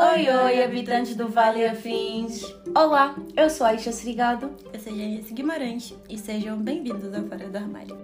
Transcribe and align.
Oi, 0.00 0.30
oi, 0.30 0.62
habitantes 0.62 1.16
do 1.16 1.28
Vale 1.28 1.66
Afins! 1.66 2.44
Olá, 2.72 3.16
eu 3.36 3.50
sou 3.50 3.66
a 3.66 3.70
Aisha 3.70 3.90
Srigado. 3.90 4.54
Eu 4.72 4.78
sou 4.78 4.96
Janice 4.96 5.34
Guimarães 5.34 5.92
e 6.08 6.16
sejam 6.16 6.56
bem-vindos 6.56 7.12
ao 7.12 7.24
Fora 7.24 7.48
do 7.48 7.58
Armário. 7.58 7.98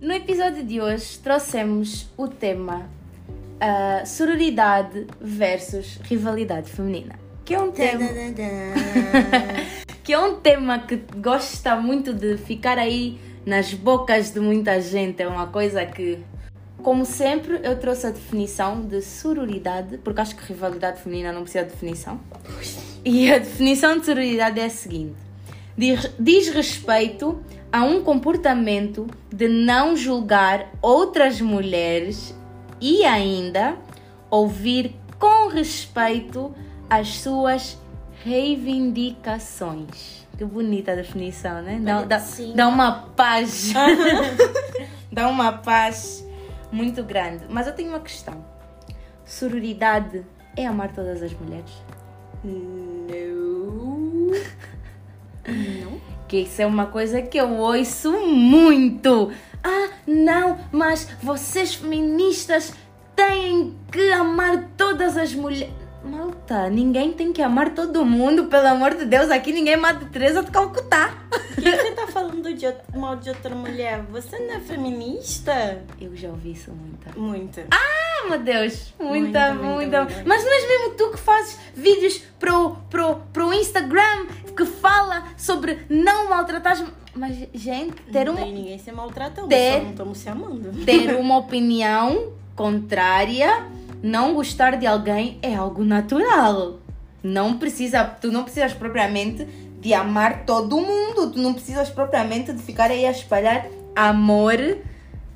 No 0.00 0.14
episódio 0.14 0.64
de 0.64 0.80
hoje 0.80 1.18
trouxemos 1.18 2.08
o 2.16 2.28
tema 2.28 2.88
uh, 3.60 4.06
sororidade 4.06 5.06
versus 5.20 5.98
rivalidade 6.04 6.70
feminina, 6.70 7.18
que 7.44 7.54
é 7.54 7.60
um 7.60 7.70
tema 7.70 8.00
que 10.02 10.12
é 10.12 10.18
um 10.18 10.40
tema 10.40 10.80
que 10.80 10.96
gosta 11.16 11.76
muito 11.76 12.12
de 12.12 12.36
ficar 12.36 12.78
aí 12.78 13.18
nas 13.46 13.72
bocas 13.72 14.30
de 14.30 14.40
muita 14.40 14.80
gente. 14.80 15.22
É 15.22 15.28
uma 15.28 15.46
coisa 15.46 15.84
que, 15.86 16.18
como 16.82 17.04
sempre, 17.04 17.60
eu 17.62 17.78
trouxe 17.78 18.06
a 18.06 18.10
definição 18.10 18.82
de 18.82 19.00
sororidade, 19.00 19.98
porque 19.98 20.20
acho 20.20 20.36
que 20.36 20.44
rivalidade 20.44 21.00
feminina 21.00 21.32
não 21.32 21.42
precisa 21.42 21.64
de 21.64 21.70
definição. 21.70 22.20
E 23.04 23.32
a 23.32 23.38
definição 23.38 23.98
de 23.98 24.04
sororidade 24.04 24.60
é 24.60 24.64
a 24.64 24.70
seguinte: 24.70 25.16
diz, 25.76 26.10
diz 26.18 26.48
respeito 26.48 27.40
a 27.70 27.84
um 27.84 28.02
comportamento 28.02 29.06
de 29.32 29.48
não 29.48 29.96
julgar 29.96 30.70
outras 30.82 31.40
mulheres 31.40 32.34
e 32.80 33.04
ainda 33.04 33.76
ouvir 34.30 34.96
com 35.18 35.48
respeito 35.48 36.54
as 36.90 37.16
suas 37.18 37.78
reivindicações. 38.24 40.26
Que 40.36 40.44
bonita 40.44 40.92
a 40.92 40.94
definição, 40.94 41.62
né? 41.62 41.80
Dá, 41.82 42.02
dá, 42.02 42.22
dá 42.54 42.68
uma 42.68 42.92
paz. 43.14 43.72
dá 45.12 45.28
uma 45.28 45.52
paz 45.52 46.26
muito 46.70 47.02
grande. 47.02 47.44
Mas 47.48 47.66
eu 47.66 47.74
tenho 47.74 47.90
uma 47.90 48.00
questão. 48.00 48.44
Sororidade 49.24 50.24
é 50.56 50.66
amar 50.66 50.92
todas 50.92 51.22
as 51.22 51.32
mulheres? 51.32 51.70
Não. 52.44 54.32
Não? 55.82 56.00
Que 56.28 56.38
isso 56.38 56.62
é 56.62 56.66
uma 56.66 56.86
coisa 56.86 57.20
que 57.20 57.38
eu 57.38 57.58
ouço 57.58 58.10
muito. 58.26 59.30
Ah, 59.62 59.90
não, 60.06 60.58
mas 60.72 61.08
vocês 61.22 61.74
feministas 61.74 62.72
têm 63.14 63.76
que 63.90 64.12
amar 64.12 64.70
todas 64.76 65.16
as 65.16 65.34
mulheres. 65.34 65.81
Malta, 66.04 66.68
ninguém 66.68 67.12
tem 67.12 67.32
que 67.32 67.40
amar 67.40 67.74
todo 67.74 68.04
mundo, 68.04 68.46
pelo 68.46 68.66
amor 68.66 68.94
de 68.94 69.04
Deus. 69.04 69.30
Aqui 69.30 69.52
ninguém 69.52 69.76
mata 69.76 70.04
Teresa 70.06 70.42
de 70.42 70.50
Calcutá. 70.50 71.14
O 71.56 71.60
que 71.62 71.70
você 71.70 71.92
tá 71.92 72.06
falando 72.08 72.52
de 72.52 72.66
mal 72.94 73.16
de 73.16 73.28
outra 73.28 73.54
mulher? 73.54 74.02
Você 74.10 74.38
não 74.38 74.54
é 74.54 74.60
feminista? 74.60 75.82
Eu 76.00 76.16
já 76.16 76.28
ouvi 76.28 76.52
isso 76.52 76.72
muita. 76.72 77.18
Muita. 77.18 77.66
Ah, 77.70 78.28
meu 78.28 78.38
Deus! 78.38 78.92
Muita, 78.98 79.54
muita. 79.54 79.54
muita, 79.54 80.04
muita. 80.04 80.22
Mas 80.26 80.44
não 80.44 80.52
és 80.52 80.68
mesmo 80.68 80.94
tu 80.94 81.10
que 81.10 81.18
fazes 81.18 81.58
vídeos 81.74 82.18
pro, 82.38 82.76
pro, 82.90 83.16
pro 83.32 83.52
Instagram 83.52 84.26
que 84.56 84.64
fala 84.64 85.24
sobre 85.36 85.86
não 85.88 86.28
maltratar 86.28 86.84
Mas, 87.14 87.48
gente, 87.54 87.94
ter 88.10 88.24
não 88.24 88.34
uma. 88.34 88.44
Ninguém 88.44 88.78
se 88.78 88.90
maltratando, 88.90 89.48
ter... 89.48 89.72
só 89.72 89.82
não 89.84 89.90
estamos 89.90 90.18
se 90.18 90.28
amando. 90.28 90.84
Ter 90.84 91.14
uma 91.16 91.38
opinião 91.38 92.32
contrária 92.56 93.66
não 94.02 94.34
gostar 94.34 94.76
de 94.76 94.86
alguém 94.86 95.38
é 95.40 95.54
algo 95.54 95.84
natural. 95.84 96.80
Não 97.22 97.56
precisa, 97.56 98.04
tu 98.04 98.32
não 98.32 98.42
precisas 98.42 98.74
propriamente 98.74 99.46
de 99.80 99.94
amar 99.94 100.44
todo 100.44 100.80
mundo, 100.80 101.30
tu 101.30 101.38
não 101.38 101.54
precisas 101.54 101.88
propriamente 101.88 102.52
de 102.52 102.60
ficar 102.62 102.90
aí 102.90 103.06
a 103.06 103.10
espalhar 103.12 103.66
amor, 103.94 104.78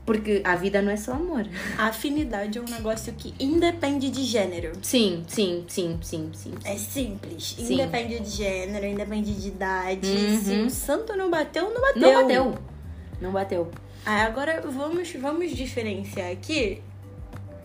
porque 0.05 0.41
a 0.45 0.57
vida 0.57 0.83
não 0.83 0.91
é 0.91 0.97
só 0.97 1.13
amor. 1.13 1.47
A 1.79 1.87
afinidade 1.87 2.59
é 2.59 2.61
um 2.61 2.65
negócio 2.65 3.13
que 3.13 3.35
independe 3.39 4.11
de 4.11 4.25
gênero. 4.25 4.73
Sim, 4.83 5.25
sim, 5.29 5.65
sim, 5.69 5.99
sim, 6.03 6.31
sim. 6.33 6.55
É 6.65 6.77
simples. 6.77 7.55
Sim. 7.57 7.75
Independe 7.75 8.19
de 8.19 8.31
gênero, 8.31 8.87
independe 8.87 9.33
de 9.33 9.49
idade. 9.49 10.09
Uhum. 10.09 10.41
Se 10.41 10.55
o 10.55 10.71
santo 10.71 11.17
não 11.17 11.31
bateu, 11.31 11.73
não 11.73 11.81
bateu. 11.81 12.01
Não 12.01 12.23
bateu. 12.23 12.55
Não 13.21 13.33
bateu. 13.33 13.71
Ah, 14.05 14.25
agora 14.25 14.61
vamos, 14.61 15.13
vamos 15.13 15.51
diferenciar 15.51 16.31
aqui 16.31 16.83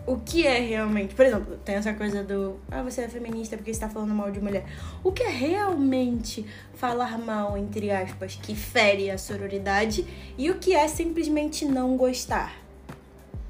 o 0.06 0.16
que 0.16 0.46
é 0.46 0.58
realmente. 0.58 1.14
Por 1.14 1.24
exemplo, 1.24 1.56
tem 1.64 1.76
essa 1.76 1.92
coisa 1.94 2.22
do. 2.22 2.58
Ah, 2.70 2.82
você 2.82 3.02
é 3.02 3.08
feminista 3.08 3.56
porque 3.56 3.70
está 3.70 3.88
falando 3.88 4.14
mal 4.14 4.30
de 4.30 4.40
mulher. 4.40 4.64
O 5.02 5.12
que 5.12 5.22
é 5.22 5.28
realmente 5.28 6.46
falar 6.74 7.18
mal, 7.18 7.56
entre 7.56 7.90
aspas, 7.90 8.36
que 8.36 8.54
fere 8.54 9.10
a 9.10 9.18
sororidade 9.18 10.06
e 10.36 10.50
o 10.50 10.58
que 10.58 10.74
é 10.74 10.88
simplesmente 10.88 11.64
não 11.64 11.96
gostar? 11.96 12.62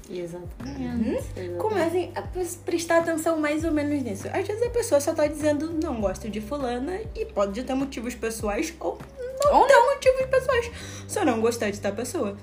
Exatamente. 0.09 1.39
Uhum. 1.39 1.57
Comecem 1.57 2.11
a 2.13 2.21
prestar 2.65 2.99
atenção 2.99 3.39
mais 3.39 3.63
ou 3.63 3.71
menos 3.71 4.03
nisso. 4.03 4.27
Às 4.27 4.45
vezes 4.45 4.61
a 4.61 4.69
pessoa 4.69 5.01
só 5.01 5.13
tá 5.13 5.25
dizendo 5.25 5.71
não 5.81 5.99
gosto 5.99 6.29
de 6.29 6.41
fulana 6.41 6.99
e 7.15 7.25
pode 7.25 7.63
ter 7.63 7.73
motivos 7.73 8.13
pessoais 8.13 8.73
ou 8.79 8.99
não 9.43 9.61
ou 9.61 9.65
ter 9.65 9.79
motivos 9.79 10.25
pessoais. 10.27 10.71
Só 11.07 11.25
não 11.25 11.41
gostar 11.41 11.71
de 11.71 11.79
tal 11.79 11.93
pessoa. 11.93 12.37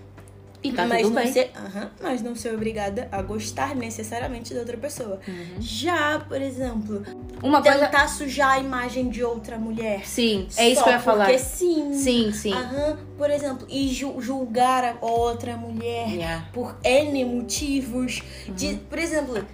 E 0.62 0.72
tá 0.72 0.87
mas, 0.87 1.03
tudo 1.03 1.15
não 1.15 1.22
bem. 1.22 1.32
Ser, 1.32 1.53
uh 1.56 1.78
-huh, 1.78 1.88
mas 2.03 2.22
não 2.22 2.34
ser 2.34 2.54
obrigada 2.54 3.09
a 3.10 3.22
gostar 3.22 3.75
necessariamente 3.75 4.53
da 4.53 4.60
outra 4.60 4.76
pessoa. 4.76 5.19
Uhum. 5.26 5.56
Já, 5.59 6.19
por 6.28 6.41
exemplo, 6.41 7.03
uma 7.43 7.62
tentar 7.62 7.88
coisa... 7.88 8.09
sujar 8.09 8.53
a 8.53 8.59
imagem 8.59 9.09
de 9.09 9.25
outra 9.25 9.56
mulher. 9.56 10.06
Sim, 10.06 10.47
é 10.56 10.69
isso 10.69 10.82
que 10.82 10.88
eu 10.88 10.93
ia 10.93 11.00
falar. 11.00 11.25
Porque 11.26 11.38
sim. 11.38 11.94
Sim, 11.94 12.32
sim. 12.32 12.53
Por 13.16 13.31
exemplo, 13.31 13.66
e 13.70 13.88
julgar 13.88 14.84
a 14.84 15.04
outra 15.04 15.56
mulher 15.56 16.09
yeah. 16.09 16.49
por 16.53 16.76
N 16.84 17.25
motivos. 17.25 18.22
Uhum. 18.47 18.54
De, 18.54 18.75
por 18.76 18.99
exemplo, 18.99 19.44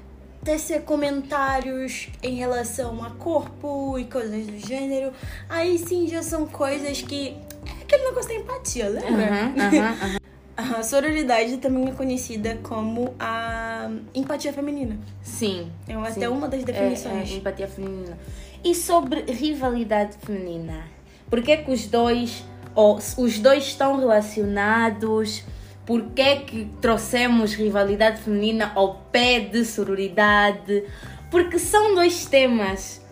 tecer 0.43 0.83
comentários 0.83 2.09
em 2.23 2.37
relação 2.37 3.05
a 3.05 3.11
corpo 3.11 3.97
e 3.99 4.05
coisas 4.05 4.47
do 4.47 4.59
gênero. 4.59 5.13
Aí 5.49 5.79
sim 5.79 6.09
já 6.09 6.23
são 6.23 6.47
coisas 6.47 7.01
que. 7.01 7.37
É 7.67 7.83
aquele 7.83 8.05
negócio 8.05 8.29
da 8.29 8.35
empatia, 8.35 8.89
lembra? 8.89 9.11
Uhum, 9.11 9.49
uhum, 9.49 10.17
a 10.57 10.83
sororidade 10.83 11.59
também 11.59 11.89
é 11.89 11.93
conhecida 11.93 12.59
como 12.63 13.15
a 13.21 13.91
empatia 14.15 14.53
feminina. 14.53 14.99
Sim. 15.23 15.71
É 15.87 15.95
até 15.95 16.13
sim. 16.13 16.27
uma 16.29 16.49
das 16.49 16.65
definições. 16.65 17.31
É, 17.31 17.35
é, 17.35 17.37
empatia 17.37 17.69
feminina. 17.69 18.19
E 18.65 18.75
sobre 18.75 19.21
rivalidade 19.31 20.17
feminina? 20.17 20.85
Por 21.29 21.43
que, 21.43 21.59
que 21.59 21.71
os 21.71 21.87
dois, 21.87 22.43
ou 22.75 22.97
os 22.97 23.39
dois 23.39 23.65
estão 23.65 23.99
relacionados? 23.99 25.45
Por 25.85 26.03
que, 26.11 26.37
que 26.37 26.65
trouxemos 26.81 27.53
rivalidade 27.53 28.23
feminina 28.23 28.73
ao 28.75 28.95
pé 29.13 29.41
de 29.41 29.63
sororidade? 29.63 30.85
Porque 31.31 31.59
são 31.59 31.95
dois 31.95 32.25
temas 32.25 33.05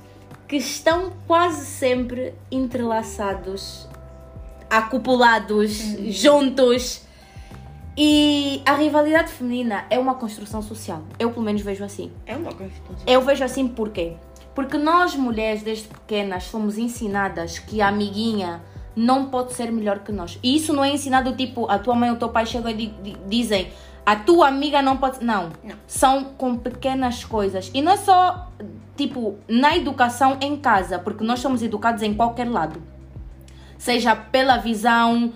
que 0.49 0.57
estão 0.57 1.13
quase 1.27 1.67
sempre 1.67 2.33
entrelaçados, 2.51 3.87
acopulados, 4.71 5.79
uhum. 5.81 6.11
juntos 6.11 7.04
e 7.97 8.61
a 8.67 8.75
rivalidade 8.75 9.31
feminina 9.31 9.85
é 9.89 9.99
uma 9.99 10.15
construção 10.15 10.61
social. 10.61 11.03
Eu, 11.19 11.31
pelo 11.31 11.45
menos, 11.45 11.63
vejo 11.63 11.85
assim. 11.85 12.11
É 12.27 12.37
uma 12.37 12.53
construção 12.53 12.97
Eu 13.07 13.21
vejo 13.23 13.45
assim 13.45 13.69
por 13.69 13.91
quê? 13.91 14.15
Porque 14.55 14.77
nós, 14.77 15.15
mulheres, 15.15 15.63
desde 15.63 15.89
pequenas, 15.89 16.45
somos 16.45 16.79
ensinadas 16.79 17.59
que 17.59 17.81
a 17.81 17.89
amiguinha 17.89 18.63
não 18.97 19.27
pode 19.27 19.53
ser 19.53 19.71
melhor 19.71 20.01
que 20.01 20.13
nós. 20.13 20.39
E 20.43 20.57
isso 20.57 20.73
não 20.73 20.85
é 20.85 20.91
ensinado 20.91 21.35
tipo, 21.37 21.69
a 21.71 21.79
tua 21.79 21.95
mãe 21.95 22.11
ou 22.11 22.17
o 22.17 22.19
teu 22.19 22.29
pai 22.29 22.47
chegam 22.47 22.71
e 22.71 22.95
dizem 23.27 23.73
a 24.07 24.17
tua 24.17 24.49
amiga 24.49 24.83
não 24.83 24.97
pode. 24.97 25.25
Não. 25.25 25.51
não. 25.63 25.77
São 25.87 26.25
com 26.25 26.57
pequenas 26.57 27.25
coisas. 27.25 27.71
E 27.73 27.81
não 27.81 27.93
é 27.93 27.97
só, 27.97 28.51
tipo, 28.97 29.39
na 29.49 29.77
educação 29.77 30.37
em 30.41 30.57
casa, 30.57 30.99
porque 30.99 31.25
nós 31.25 31.41
somos 31.41 31.63
educados 31.63 32.03
em 32.03 32.13
qualquer 32.13 32.49
lado. 32.51 32.83
Seja 33.79 34.15
pela 34.15 34.59
visão 34.59 35.33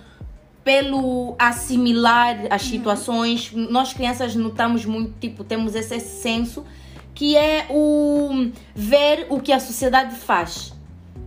pelo 0.63 1.35
assimilar 1.39 2.47
as 2.49 2.63
situações, 2.63 3.51
uhum. 3.51 3.67
nós 3.69 3.93
crianças 3.93 4.35
notamos 4.35 4.85
muito, 4.85 5.13
tipo, 5.19 5.43
temos 5.43 5.75
esse 5.75 5.99
senso 5.99 6.65
que 7.13 7.35
é 7.35 7.65
o 7.69 8.49
ver 8.73 9.27
o 9.29 9.41
que 9.41 9.51
a 9.51 9.59
sociedade 9.59 10.15
faz. 10.15 10.73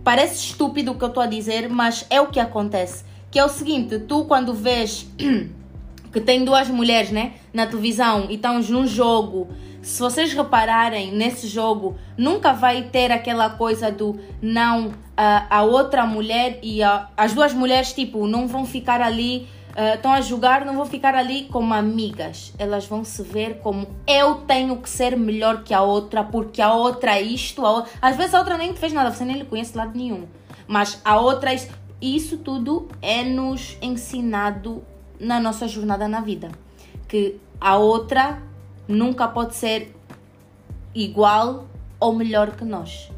Parece 0.03 0.37
estúpido 0.37 0.91
o 0.91 0.95
que 0.95 1.03
eu 1.03 1.07
estou 1.07 1.21
a 1.21 1.27
dizer, 1.27 1.69
mas 1.69 2.05
é 2.09 2.19
o 2.19 2.27
que 2.27 2.39
acontece. 2.39 3.05
Que 3.29 3.37
é 3.37 3.45
o 3.45 3.49
seguinte, 3.49 3.99
tu 3.99 4.25
quando 4.25 4.53
vês 4.53 5.07
que 6.11 6.19
tem 6.19 6.43
duas 6.43 6.67
mulheres, 6.67 7.11
né, 7.11 7.33
na 7.53 7.67
televisão 7.67 8.27
e 8.29 8.35
estão 8.35 8.59
num 8.59 8.87
jogo 8.87 9.49
se 9.83 9.99
vocês 9.99 10.33
repararem 10.33 11.11
nesse 11.11 11.45
jogo, 11.45 11.97
nunca 12.17 12.53
vai 12.53 12.83
ter 12.83 13.11
aquela 13.11 13.49
coisa 13.49 13.91
do 13.91 14.17
não, 14.41 14.93
a, 15.15 15.57
a 15.57 15.63
outra 15.63 16.05
mulher 16.05 16.57
e 16.63 16.81
a, 16.81 17.09
as 17.17 17.33
duas 17.33 17.53
mulheres, 17.53 17.91
tipo, 17.91 18.25
não 18.25 18.47
vão 18.47 18.65
ficar 18.65 19.01
ali, 19.01 19.45
uh, 19.71 19.95
estão 19.95 20.13
a 20.13 20.21
jogar, 20.21 20.65
não 20.65 20.73
vão 20.73 20.85
ficar 20.85 21.13
ali 21.15 21.49
como 21.51 21.73
amigas. 21.73 22.53
Elas 22.57 22.85
vão 22.85 23.03
se 23.03 23.21
ver 23.23 23.59
como 23.59 23.85
eu 24.07 24.35
tenho 24.35 24.77
que 24.77 24.89
ser 24.89 25.17
melhor 25.17 25.63
que 25.63 25.73
a 25.73 25.81
outra, 25.81 26.23
porque 26.23 26.61
a 26.61 26.73
outra 26.73 27.17
é 27.17 27.21
isto, 27.21 27.65
a 27.65 27.71
outra... 27.71 27.91
às 28.01 28.15
vezes 28.15 28.33
a 28.33 28.39
outra 28.39 28.57
nem 28.57 28.71
te 28.71 28.79
fez 28.79 28.93
nada, 28.93 29.11
você 29.11 29.25
nem 29.25 29.37
lhe 29.37 29.45
conhece 29.45 29.73
de 29.73 29.77
lado 29.77 29.97
nenhum. 29.97 30.25
Mas 30.65 31.01
a 31.03 31.19
outra 31.19 31.53
é 31.53 31.67
E 31.99 32.15
isso 32.15 32.37
tudo 32.37 32.87
é 33.01 33.21
nos 33.21 33.77
ensinado 33.81 34.81
na 35.19 35.41
nossa 35.41 35.67
jornada 35.67 36.07
na 36.07 36.21
vida. 36.21 36.51
Que 37.05 37.35
a 37.59 37.75
outra 37.75 38.41
nunca 38.87 39.27
pode 39.27 39.55
ser 39.55 39.95
igual 40.93 41.67
ou 41.99 42.13
melhor 42.13 42.51
que 42.51 42.65
nós. 42.65 43.09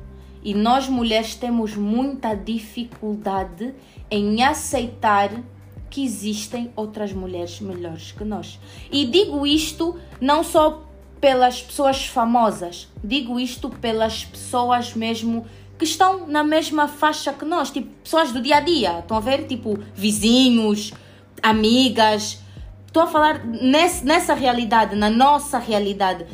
E 0.44 0.54
nós 0.54 0.88
mulheres 0.88 1.36
temos 1.36 1.76
muita 1.76 2.36
dificuldade 2.36 3.74
em 4.12 4.44
aceitar 4.44 5.32
que 5.90 6.04
existem 6.04 6.72
outras 6.76 7.12
mulheres 7.14 7.60
melhores 7.60 8.12
que 8.12 8.24
nós. 8.24 8.60
E 8.92 9.06
digo 9.06 9.48
isto 9.48 9.98
não 10.22 10.44
só 10.44 10.84
pelas 11.20 11.64
pessoas 11.64 12.06
famosas, 12.06 12.88
digo 13.04 13.40
isto 13.40 13.70
pelas 13.70 14.26
pessoas 14.26 14.94
mesmo 14.94 15.46
que 15.78 15.86
estão 15.86 16.28
na 16.28 16.44
mesma 16.44 16.88
faixa 16.88 17.34
que 17.34 17.44
nós, 17.44 17.72
tipo 17.72 17.90
pessoas 18.04 18.32
do 18.32 18.42
dia 18.42 18.58
a 18.58 18.60
dia. 18.60 19.00
Estão 19.00 19.18
a 19.18 19.20
ver? 19.20 19.48
Tipo 19.48 19.78
vizinhos, 19.94 20.94
amigas. 21.42 22.40
Estou 22.96 23.04
a 23.04 23.08
falar 23.08 23.46
nesse, 23.46 24.06
nessa 24.06 24.34
realidade, 24.34 24.96
na 24.96 25.10
nossa 25.10 25.60
realidade 25.60 26.26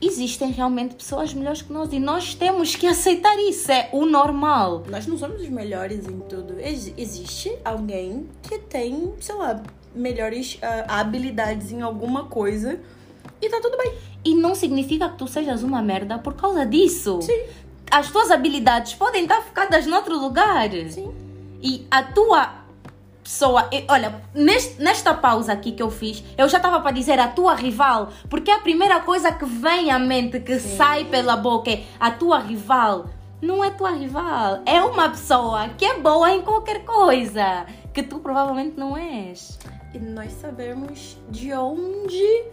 existem 0.00 0.50
realmente 0.50 0.94
pessoas 0.94 1.34
melhores 1.34 1.60
que 1.60 1.70
nós 1.70 1.92
e 1.92 2.00
nós 2.00 2.34
temos 2.34 2.74
que 2.74 2.86
aceitar 2.86 3.38
isso, 3.40 3.70
é 3.70 3.90
o 3.92 4.06
normal. 4.06 4.84
Nós 4.88 5.06
não 5.06 5.18
somos 5.18 5.42
os 5.42 5.50
melhores 5.50 6.08
em 6.08 6.18
tudo. 6.20 6.58
Ex 6.60 6.94
existe 6.96 7.54
alguém 7.62 8.26
que 8.42 8.58
tem, 8.58 9.12
sei 9.20 9.34
lá, 9.34 9.62
melhores 9.94 10.54
uh, 10.54 10.84
habilidades 10.88 11.72
em 11.72 11.82
alguma 11.82 12.24
coisa 12.24 12.80
e 13.42 13.50
tá 13.50 13.60
tudo 13.60 13.76
bem. 13.76 13.92
E 14.24 14.34
não 14.34 14.54
significa 14.54 15.10
que 15.10 15.18
tu 15.18 15.28
sejas 15.28 15.62
uma 15.62 15.82
merda 15.82 16.18
por 16.18 16.32
causa 16.32 16.64
disso. 16.64 17.20
Sim. 17.20 17.38
As 17.90 18.10
tuas 18.10 18.30
habilidades 18.30 18.94
podem 18.94 19.24
estar 19.24 19.42
focadas 19.42 19.86
noutro 19.86 20.18
lugar. 20.18 20.70
Sim. 20.88 21.12
E 21.62 21.86
a 21.90 22.02
tua 22.02 22.66
pessoa. 23.28 23.68
Olha, 23.88 24.22
neste, 24.34 24.82
nesta 24.82 25.12
pausa 25.12 25.52
aqui 25.52 25.72
que 25.72 25.82
eu 25.82 25.90
fiz, 25.90 26.24
eu 26.38 26.48
já 26.48 26.56
estava 26.56 26.80
para 26.80 26.92
dizer 26.92 27.20
a 27.20 27.28
tua 27.28 27.54
rival, 27.54 28.08
porque 28.30 28.50
a 28.50 28.58
primeira 28.60 29.00
coisa 29.00 29.30
que 29.30 29.44
vem 29.44 29.90
à 29.90 29.98
mente, 29.98 30.40
que 30.40 30.58
Sim. 30.58 30.76
sai 30.78 31.04
pela 31.04 31.36
boca 31.36 31.70
é 31.70 31.84
a 32.00 32.10
tua 32.10 32.38
rival. 32.38 33.06
Não 33.40 33.62
é 33.62 33.70
tua 33.70 33.90
rival, 33.90 34.62
é 34.66 34.82
uma 34.82 35.10
pessoa 35.10 35.68
que 35.68 35.84
é 35.84 36.00
boa 36.00 36.32
em 36.32 36.42
qualquer 36.42 36.84
coisa, 36.84 37.66
que 37.94 38.02
tu 38.02 38.18
provavelmente 38.18 38.76
não 38.76 38.96
és. 38.96 39.58
E 39.94 39.98
nós 39.98 40.32
sabemos 40.32 41.16
de 41.30 41.52
onde 41.52 42.46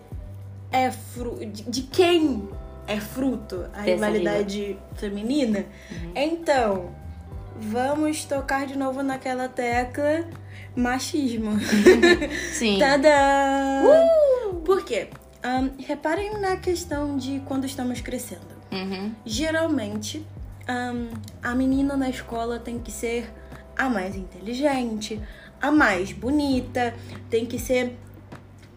é 0.72 0.92
fruto, 0.92 1.44
de, 1.44 1.64
de 1.64 1.82
quem 1.84 2.48
é 2.86 3.00
fruto 3.00 3.66
a 3.74 3.82
rivalidade 3.82 4.78
feminina. 4.94 5.66
Uhum. 5.90 6.12
Então, 6.16 6.96
vamos 7.60 8.26
tocar 8.26 8.66
de 8.66 8.78
novo 8.78 9.02
naquela 9.02 9.48
tecla 9.48 10.26
machismo. 10.76 11.60
Sim. 12.52 12.78
Tadã! 12.80 13.84
Uh! 13.84 14.56
Por 14.62 14.84
quê? 14.84 15.08
Um, 15.44 15.82
reparem 15.82 16.40
na 16.40 16.58
questão 16.58 17.18
de 17.18 17.40
quando 17.46 17.66
estamos 17.66 18.02
crescendo. 18.02 18.56
Uhum. 18.72 19.14
Geralmente, 19.26 20.26
um, 20.68 21.10
a 21.42 21.54
menina 21.54 21.96
na 21.96 22.10
escola 22.10 22.60
tem 22.60 22.80
que 22.80 22.92
ser 22.92 23.32
a 23.78 23.90
mais 23.90 24.16
inteligente, 24.16 25.22
a 25.62 25.72
mais 25.72 26.12
bonita, 26.12 26.96
tem 27.30 27.46
que 27.46 27.60
ser 27.60 27.96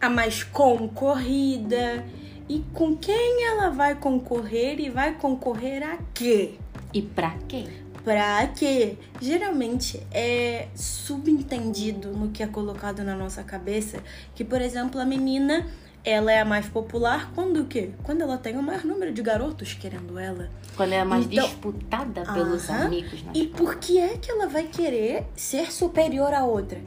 a 0.00 0.10
mais 0.10 0.42
concorrida. 0.42 2.04
E 2.48 2.64
com 2.72 2.96
quem 2.96 3.44
ela 3.44 3.70
vai 3.70 3.94
concorrer 3.94 4.80
e 4.80 4.88
vai 4.88 5.14
concorrer 5.14 5.82
a 5.82 5.98
quê? 6.14 6.54
E 6.94 7.02
pra 7.02 7.34
quê? 7.46 7.66
Pra 8.08 8.46
quê? 8.46 8.96
Geralmente 9.20 10.02
é 10.10 10.68
subentendido 10.74 12.08
no 12.08 12.30
que 12.30 12.42
é 12.42 12.46
colocado 12.46 13.04
na 13.04 13.14
nossa 13.14 13.42
cabeça 13.42 14.02
que, 14.34 14.42
por 14.42 14.62
exemplo, 14.62 14.98
a 14.98 15.04
menina 15.04 15.66
ela 16.02 16.32
é 16.32 16.40
a 16.40 16.44
mais 16.46 16.66
popular 16.66 17.30
quando 17.34 17.60
o 17.60 17.64
quê? 17.66 17.90
Quando 18.02 18.22
ela 18.22 18.38
tem 18.38 18.56
o 18.56 18.62
maior 18.62 18.82
número 18.82 19.12
de 19.12 19.20
garotos 19.20 19.74
querendo 19.74 20.18
ela. 20.18 20.48
Quando 20.74 20.94
ela 20.94 21.02
é 21.02 21.04
mais 21.04 21.26
então, 21.26 21.44
disputada 21.44 22.22
pelos 22.32 22.70
uh 22.70 22.72
-huh. 22.72 22.86
amigos. 22.86 23.24
e 23.34 23.46
por 23.46 23.76
que 23.76 23.98
é 23.98 24.16
que 24.16 24.30
ela 24.30 24.46
vai 24.46 24.62
querer 24.62 25.26
ser 25.36 25.70
superior 25.70 26.32
a 26.32 26.46
outra? 26.46 26.80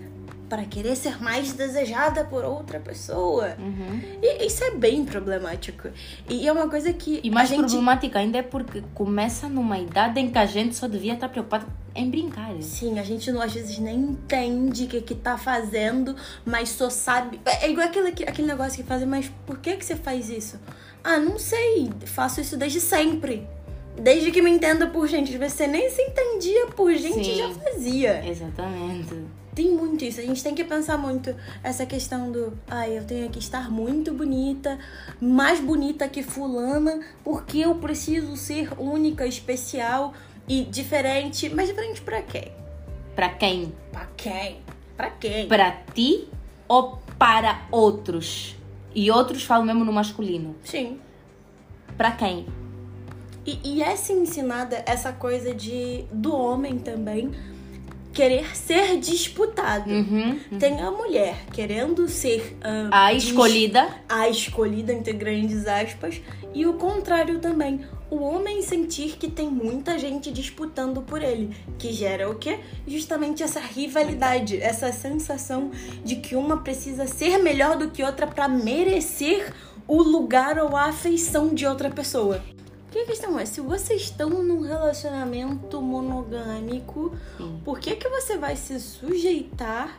Para 0.52 0.66
querer 0.66 0.98
ser 0.98 1.24
mais 1.24 1.54
desejada 1.54 2.26
por 2.26 2.44
outra 2.44 2.78
pessoa. 2.78 3.56
Uhum. 3.58 4.02
E 4.22 4.46
isso 4.46 4.62
é 4.66 4.72
bem 4.72 5.06
problemático. 5.06 5.88
E 6.28 6.46
é 6.46 6.52
uma 6.52 6.68
coisa 6.68 6.92
que. 6.92 7.22
E 7.24 7.30
mais 7.30 7.48
gente... 7.48 7.60
problemática 7.60 8.20
ainda 8.20 8.40
é 8.40 8.42
porque 8.42 8.84
começa 8.94 9.48
numa 9.48 9.80
idade 9.80 10.20
em 10.20 10.30
que 10.30 10.38
a 10.38 10.46
gente 10.46 10.76
só 10.76 10.90
devia 10.90 11.14
estar 11.14 11.30
preocupada 11.30 11.66
em 11.96 12.10
brincar. 12.10 12.54
Sim, 12.62 13.00
a 13.00 13.04
gente 13.04 13.32
não, 13.32 13.42
às 13.42 13.54
vezes 13.54 13.80
nem 13.80 13.98
entende 13.98 14.84
o 14.84 14.88
que, 14.90 15.00
que 15.00 15.16
tá 15.16 15.38
fazendo, 15.38 16.18
mas 16.44 16.68
só 16.68 16.90
sabe. 16.90 17.40
É, 17.46 17.68
é 17.68 17.72
igual 17.72 17.88
aquele, 17.88 18.10
aquele 18.10 18.48
negócio 18.50 18.76
que 18.76 18.84
fazem, 18.84 19.08
mas 19.08 19.32
por 19.46 19.58
que, 19.58 19.78
que 19.78 19.86
você 19.86 19.96
faz 19.96 20.30
isso? 20.30 20.60
Ah, 21.02 21.18
não 21.18 21.40
sei, 21.40 21.90
faço 22.08 22.42
isso 22.42 22.58
desde 22.58 22.82
sempre. 22.82 23.48
Desde 23.98 24.32
que 24.32 24.42
me 24.42 24.52
entenda 24.52 24.86
por 24.88 25.08
gente. 25.08 25.32
Às 25.32 25.40
vezes 25.40 25.56
você 25.56 25.68
nem 25.68 25.90
se 25.90 26.02
entendia 26.02 26.68
por 26.68 26.94
gente 26.94 27.24
Sim, 27.24 27.38
já 27.38 27.50
fazia. 27.52 28.30
Exatamente 28.30 29.40
tem 29.54 29.72
muito 29.72 30.04
isso. 30.04 30.20
A 30.20 30.24
gente 30.24 30.44
tem 30.44 30.56
que 30.56 30.64
pensar 30.64 30.98
muito 30.98 31.36
essa 31.64 31.86
questão 31.86 32.32
do, 32.32 32.58
ai, 32.70 32.92
ah, 32.92 33.02
eu 33.02 33.04
tenho 33.06 33.30
que 33.30 33.40
estar 33.40 33.70
muito 33.70 34.14
bonita, 34.14 34.80
mais 35.20 35.60
bonita 35.60 36.08
que 36.08 36.24
fulana, 36.24 37.02
porque 37.24 37.60
eu 37.60 37.76
preciso 37.76 38.36
ser 38.38 38.70
única, 38.80 39.26
especial 39.26 40.14
e 40.48 40.64
diferente. 40.64 41.50
Mas 41.50 41.68
diferente 41.68 42.02
para 42.02 42.22
quem? 42.22 42.52
Para 43.16 43.30
quem? 43.30 43.74
Para 43.92 44.06
quem? 44.18 44.62
Para 44.96 45.10
quem? 45.12 45.48
Para 45.48 45.72
ti 45.94 46.28
ou 46.68 47.02
para 47.20 47.68
outros? 47.72 48.56
E 48.94 49.12
outros 49.12 49.44
falam 49.44 49.66
mesmo 49.66 49.84
no 49.84 49.94
masculino. 49.94 50.56
Sim. 50.64 51.00
Para 51.98 52.12
quem? 52.12 52.46
E, 53.46 53.60
e 53.64 53.82
essa 53.82 54.14
ensinada, 54.14 54.84
essa 54.86 55.12
coisa 55.12 55.54
de 55.54 56.06
do 56.12 56.36
homem 56.36 56.78
também 56.78 57.32
querer 58.14 58.56
ser 58.56 58.98
disputado. 58.98 59.90
Uhum, 59.90 60.40
uhum. 60.52 60.60
Tem 60.60 60.82
a 60.82 60.92
mulher 60.92 61.46
querendo 61.54 62.08
ser 62.08 62.58
uh, 62.60 62.90
a 62.92 63.14
escolhida, 63.14 63.88
a 64.08 64.28
escolhida 64.30 64.94
entre 64.94 65.14
grandes 65.14 65.66
aspas, 65.66 66.22
e 66.54 66.66
o 66.66 66.74
contrário 66.74 67.40
também. 67.40 67.82
O 68.10 68.18
homem 68.18 68.62
sentir 68.62 69.16
que 69.18 69.30
tem 69.30 69.50
muita 69.50 69.98
gente 69.98 70.32
disputando 70.32 71.02
por 71.02 71.24
ele, 71.24 71.56
que 71.80 71.94
gera 71.94 72.30
o 72.30 72.36
quê? 72.36 72.60
Justamente 72.86 73.42
essa 73.42 73.62
rivalidade, 73.62 74.62
essa 74.62 74.92
sensação 74.92 75.72
de 76.04 76.18
que 76.18 76.36
uma 76.36 76.58
precisa 76.58 77.08
ser 77.08 77.38
melhor 77.38 77.78
do 77.78 77.90
que 77.90 78.04
outra 78.04 78.28
para 78.28 78.50
merecer 78.50 79.54
o 79.88 80.02
lugar 80.04 80.60
ou 80.60 80.76
a 80.76 80.90
afeição 80.90 81.54
de 81.54 81.66
outra 81.66 81.90
pessoa. 81.90 82.42
Porque 82.92 83.00
a 83.00 83.06
questão 83.06 83.40
é, 83.40 83.46
se 83.46 83.62
vocês 83.62 84.02
estão 84.02 84.30
num 84.30 84.60
relacionamento 84.60 85.82
monogâmico, 85.82 87.16
Sim. 87.38 87.62
por 87.64 87.80
que, 87.80 87.96
que 87.96 88.10
você 88.10 88.38
vai 88.38 88.58
se 88.58 88.78
sujeitar 88.82 89.98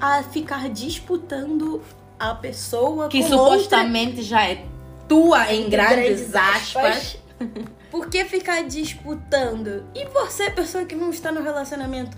a 0.00 0.20
ficar 0.24 0.68
disputando 0.68 1.80
a 2.18 2.34
pessoa 2.34 3.06
que 3.06 3.22
supostamente 3.22 4.16
outra... 4.16 4.24
já 4.24 4.48
é 4.48 4.66
tua 5.08 5.54
em 5.54 5.70
grandes, 5.70 6.32
grandes 6.32 6.34
aspas. 6.34 6.96
aspas. 6.96 7.18
por 7.88 8.08
que 8.08 8.24
ficar 8.24 8.64
disputando? 8.64 9.84
E 9.94 10.06
você, 10.06 10.50
pessoa 10.50 10.84
que 10.84 10.96
não 10.96 11.10
está 11.10 11.30
no 11.30 11.40
relacionamento, 11.40 12.16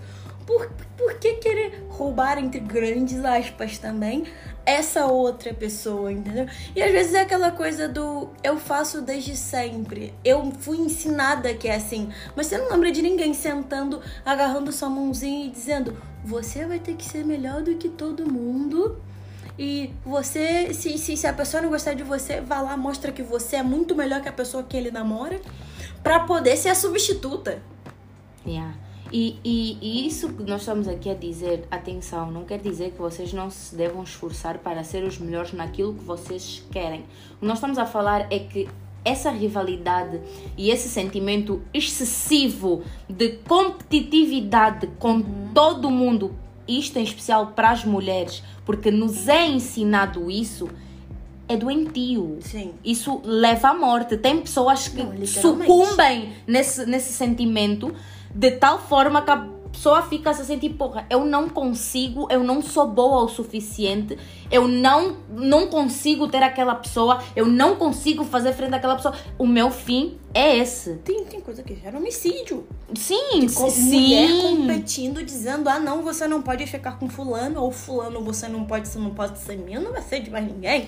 por, 0.49 0.67
por 0.97 1.13
que 1.19 1.35
querer 1.35 1.85
roubar 1.89 2.39
entre 2.39 2.59
grandes 2.59 3.23
aspas 3.23 3.77
também 3.77 4.23
essa 4.65 5.05
outra 5.05 5.53
pessoa, 5.53 6.11
entendeu? 6.11 6.47
E 6.75 6.81
às 6.81 6.91
vezes 6.91 7.13
é 7.13 7.21
aquela 7.21 7.51
coisa 7.51 7.87
do 7.87 8.29
eu 8.43 8.57
faço 8.57 8.99
desde 8.99 9.37
sempre. 9.37 10.11
Eu 10.25 10.51
fui 10.59 10.77
ensinada 10.77 11.53
que 11.53 11.67
é 11.67 11.75
assim. 11.75 12.09
Mas 12.35 12.47
você 12.47 12.57
não 12.57 12.71
lembra 12.71 12.91
de 12.91 12.99
ninguém 12.99 13.31
sentando, 13.31 14.01
agarrando 14.25 14.71
sua 14.71 14.89
mãozinha 14.89 15.45
e 15.45 15.51
dizendo: 15.51 15.95
você 16.25 16.65
vai 16.65 16.79
ter 16.79 16.95
que 16.95 17.05
ser 17.05 17.23
melhor 17.23 17.61
do 17.61 17.75
que 17.75 17.87
todo 17.87 18.31
mundo. 18.31 18.99
E 19.57 19.93
você, 20.03 20.73
se, 20.73 20.97
se, 20.97 21.15
se 21.15 21.27
a 21.27 21.33
pessoa 21.33 21.61
não 21.61 21.69
gostar 21.69 21.93
de 21.93 22.03
você, 22.03 22.41
vá 22.41 22.59
lá, 22.59 22.75
mostra 22.75 23.11
que 23.11 23.21
você 23.21 23.57
é 23.57 23.63
muito 23.63 23.93
melhor 23.93 24.19
que 24.21 24.29
a 24.29 24.33
pessoa 24.33 24.63
que 24.63 24.75
ele 24.75 24.89
namora, 24.89 25.39
para 26.01 26.21
poder 26.21 26.57
ser 26.57 26.69
a 26.69 26.75
substituta. 26.75 27.61
Yeah. 28.45 28.88
E, 29.11 29.37
e, 29.43 29.77
e, 29.81 30.07
isso 30.07 30.29
que 30.33 30.43
nós 30.43 30.61
estamos 30.61 30.87
aqui 30.87 31.09
a 31.09 31.15
dizer, 31.15 31.67
atenção, 31.71 32.31
não 32.31 32.45
quer 32.45 32.59
dizer 32.59 32.91
que 32.91 32.99
vocês 32.99 33.33
não 33.33 33.49
se 33.49 33.75
devam 33.75 34.03
esforçar 34.03 34.59
para 34.59 34.83
ser 34.83 35.03
os 35.03 35.17
melhores 35.17 35.51
naquilo 35.53 35.93
que 35.95 36.03
vocês 36.03 36.63
querem. 36.71 37.01
O 37.35 37.39
que 37.39 37.45
nós 37.45 37.57
estamos 37.57 37.77
a 37.77 37.85
falar 37.85 38.27
é 38.31 38.39
que 38.39 38.67
essa 39.03 39.31
rivalidade 39.31 40.19
e 40.57 40.69
esse 40.69 40.89
sentimento 40.89 41.61
excessivo 41.73 42.83
de 43.07 43.29
competitividade 43.47 44.87
com 44.99 45.13
uhum. 45.13 45.49
todo 45.53 45.89
mundo, 45.89 46.35
isto 46.67 46.99
em 46.99 47.03
especial 47.03 47.47
para 47.47 47.71
as 47.71 47.83
mulheres, 47.83 48.43
porque 48.65 48.91
nos 48.91 49.27
é 49.27 49.47
ensinado 49.47 50.29
isso, 50.29 50.69
é 51.47 51.57
doentio. 51.57 52.37
Sim. 52.41 52.73
Isso 52.85 53.21
leva 53.23 53.69
à 53.69 53.73
morte. 53.73 54.15
Tem 54.17 54.39
pessoas 54.39 54.87
que 54.87 55.01
não, 55.01 55.25
sucumbem 55.25 56.31
nesse, 56.45 56.85
nesse 56.85 57.11
sentimento 57.11 57.91
de 58.33 58.51
tal 58.51 58.79
forma 58.79 59.21
que 59.21 59.31
pessoa 59.69 60.01
fica 60.01 60.33
se 60.33 60.45
sentir, 60.45 60.71
porra, 60.71 61.05
eu 61.09 61.23
não 61.25 61.47
consigo, 61.47 62.27
eu 62.29 62.43
não 62.43 62.61
sou 62.61 62.87
boa 62.87 63.23
o 63.23 63.29
suficiente, 63.29 64.17
eu 64.51 64.67
não, 64.67 65.17
não 65.29 65.67
consigo 65.67 66.27
ter 66.27 66.43
aquela 66.43 66.75
pessoa, 66.75 67.23
eu 67.35 67.45
não 67.45 67.75
consigo 67.75 68.23
fazer 68.25 68.53
frente 68.53 68.75
àquela 68.75 68.95
pessoa. 68.95 69.15
O 69.37 69.45
meu 69.45 69.71
fim 69.71 70.17
é 70.33 70.57
esse. 70.57 70.95
Tem, 70.97 71.23
tem 71.25 71.39
coisa 71.39 71.63
que 71.63 71.75
gera 71.75 71.97
homicídio. 71.97 72.67
Sim, 72.95 73.47
Com 73.53 73.69
sim. 73.69 73.81
mulher 73.83 74.41
competindo, 74.41 75.23
dizendo, 75.23 75.69
ah, 75.69 75.79
não, 75.79 76.01
você 76.01 76.27
não 76.27 76.41
pode 76.41 76.65
ficar 76.65 76.97
com 76.99 77.07
fulano, 77.07 77.61
ou 77.61 77.71
fulano, 77.71 78.21
você 78.21 78.47
não 78.47 78.65
pode, 78.65 78.87
você 78.87 78.99
não 78.99 79.11
pode 79.11 79.39
ser 79.39 79.57
minha, 79.57 79.79
não 79.79 79.91
vai 79.91 80.01
ser 80.01 80.19
de 80.21 80.29
mais 80.29 80.45
ninguém. 80.45 80.87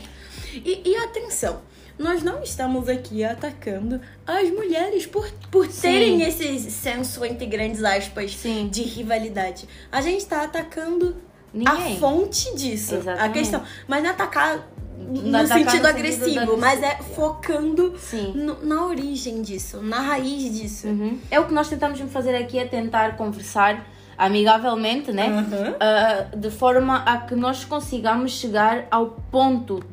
E, 0.54 0.82
e 0.86 0.96
atenção, 0.98 1.62
nós 2.02 2.24
não 2.24 2.42
estamos 2.44 2.90
aqui 2.90 3.24
atacando 3.24 4.02
as 4.26 4.50
mulheres 4.50 5.06
por, 5.06 5.30
por 5.52 5.68
Sim. 5.68 5.82
terem 5.82 6.22
esse 6.24 6.70
senso, 6.72 7.24
entre 7.24 7.46
grandes 7.46 7.84
aspas, 7.84 8.36
Sim. 8.36 8.68
de 8.70 8.82
rivalidade. 8.84 9.68
A 9.92 10.02
gente 10.02 10.26
tá 10.26 10.44
atacando 10.44 11.16
Ninguém. 11.54 11.96
a 11.96 12.00
fonte 12.00 12.56
disso, 12.56 12.96
a 12.96 12.98
Exatamente. 12.98 13.34
questão. 13.34 13.64
Mas 13.88 14.02
não 14.04 14.10
é 14.10 14.14
atacar 14.14 14.68
no 14.98 15.36
é 15.36 15.42
atacar 15.42 15.58
sentido 15.60 15.86
agressivo, 15.88 16.58
mas 16.58 16.82
é 16.84 16.96
focando 16.98 17.98
Sim. 17.98 18.34
no- 18.36 18.64
na 18.64 18.86
origem 18.86 19.42
disso, 19.42 19.82
na 19.82 20.00
raiz 20.00 20.54
disso. 20.60 20.88
Uhum. 20.88 21.18
É 21.30 21.40
o 21.40 21.46
que 21.48 21.54
nós 21.54 21.68
tentamos 21.70 22.00
fazer 22.12 22.36
aqui 22.36 22.60
é 22.60 22.66
tentar 22.66 23.18
conversar 23.18 23.84
amigavelmente, 24.18 25.12
né? 25.12 25.28
Uhum. 25.28 25.72
Uh, 25.72 26.38
de 26.38 26.52
forma 26.52 26.98
a 27.04 27.18
que 27.18 27.36
nós 27.36 27.66
consigamos 27.66 28.34
chegar 28.34 28.86
ao 28.92 29.08
ponto 29.32 29.84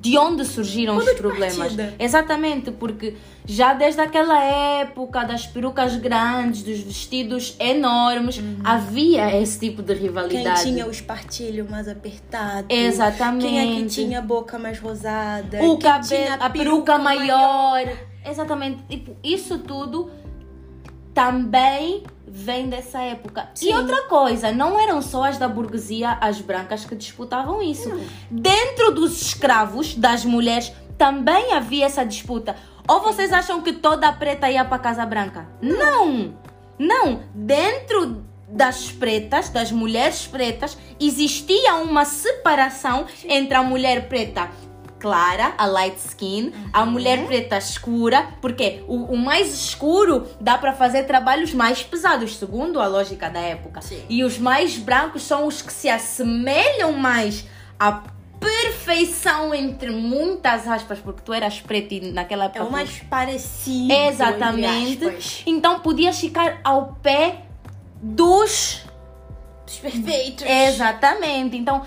de 0.00 0.16
onde 0.16 0.44
surgiram 0.44 0.94
Ponto 0.94 1.06
os 1.06 1.10
de 1.10 1.20
problemas. 1.20 1.76
Exatamente, 1.98 2.70
porque 2.70 3.16
já 3.44 3.74
desde 3.74 4.00
aquela 4.00 4.42
época 4.44 5.24
das 5.24 5.46
perucas 5.46 5.96
grandes, 5.96 6.62
dos 6.62 6.78
vestidos 6.80 7.56
enormes, 7.58 8.40
havia 8.62 9.36
esse 9.40 9.58
tipo 9.58 9.82
de 9.82 9.94
Quem 9.94 10.04
rivalidade. 10.04 10.62
tinha 10.62 10.86
o 10.86 10.90
espartilho 10.90 11.68
mais 11.68 11.88
apertado. 11.88 12.66
Exatamente. 12.68 13.46
Quem 13.46 13.58
é 13.58 13.80
que 13.80 13.86
tinha 13.86 14.18
a 14.20 14.22
boca 14.22 14.58
mais 14.58 14.78
rosada. 14.78 15.58
o 15.62 15.76
quem 15.76 15.90
cabelo, 15.90 16.06
tinha 16.06 16.34
a 16.34 16.50
peruca 16.50 16.98
maior. 16.98 17.88
Exatamente. 18.24 18.82
Tipo, 18.88 19.16
isso 19.24 19.58
tudo 19.58 20.10
também 21.12 22.04
vem 22.30 22.68
dessa 22.68 23.00
época. 23.00 23.48
Sim. 23.54 23.70
E 23.70 23.74
outra 23.74 24.02
coisa, 24.02 24.52
não 24.52 24.78
eram 24.78 25.00
só 25.02 25.24
as 25.24 25.38
da 25.38 25.48
burguesia, 25.48 26.18
as 26.20 26.40
brancas, 26.40 26.84
que 26.84 26.94
disputavam 26.94 27.62
isso. 27.62 27.90
Dentro 28.30 28.92
dos 28.92 29.20
escravos, 29.20 29.94
das 29.94 30.24
mulheres, 30.24 30.72
também 30.96 31.52
havia 31.52 31.86
essa 31.86 32.04
disputa. 32.04 32.56
Ou 32.86 33.00
vocês 33.00 33.32
acham 33.32 33.60
que 33.60 33.72
toda 33.72 34.08
a 34.08 34.12
preta 34.12 34.50
ia 34.50 34.64
para 34.64 34.78
Casa 34.78 35.04
Branca? 35.04 35.48
Não! 35.60 36.34
Não! 36.78 37.22
Dentro 37.34 38.24
das 38.48 38.90
pretas, 38.90 39.50
das 39.50 39.70
mulheres 39.70 40.26
pretas, 40.26 40.76
existia 40.98 41.74
uma 41.74 42.04
separação 42.04 43.06
entre 43.24 43.54
a 43.54 43.62
mulher 43.62 44.08
preta 44.08 44.48
clara, 44.98 45.54
a 45.56 45.66
light 45.66 45.96
skin, 45.98 46.52
a 46.72 46.84
mulher 46.84 47.26
preta 47.26 47.56
escura, 47.56 48.28
porque 48.40 48.82
o, 48.86 49.12
o 49.12 49.16
mais 49.16 49.54
escuro 49.54 50.26
dá 50.40 50.58
para 50.58 50.72
fazer 50.72 51.04
trabalhos 51.04 51.54
mais 51.54 51.82
pesados, 51.82 52.36
segundo 52.36 52.80
a 52.80 52.86
lógica 52.86 53.30
da 53.30 53.40
época. 53.40 53.80
Sim. 53.80 54.02
E 54.08 54.24
os 54.24 54.38
mais 54.38 54.76
brancos 54.76 55.22
são 55.22 55.46
os 55.46 55.62
que 55.62 55.72
se 55.72 55.88
assemelham 55.88 56.92
mais 56.92 57.46
à 57.78 58.02
perfeição 58.40 59.54
entre 59.54 59.90
muitas 59.90 60.66
aspas, 60.66 60.98
porque 60.98 61.22
tu 61.24 61.32
eras 61.32 61.60
preta 61.60 61.94
e 61.94 62.12
naquela 62.12 62.44
época 62.44 62.60
É 62.60 62.62
o 62.62 62.70
mais 62.70 62.98
parecido. 63.10 63.92
Exatamente. 63.92 65.44
Então 65.46 65.80
podias 65.80 66.18
ficar 66.18 66.60
ao 66.64 66.96
pé 67.02 67.42
dos. 68.00 68.84
Dos 69.66 69.76
perfeitos. 69.76 70.44
Exatamente. 70.46 71.56
Então, 71.56 71.82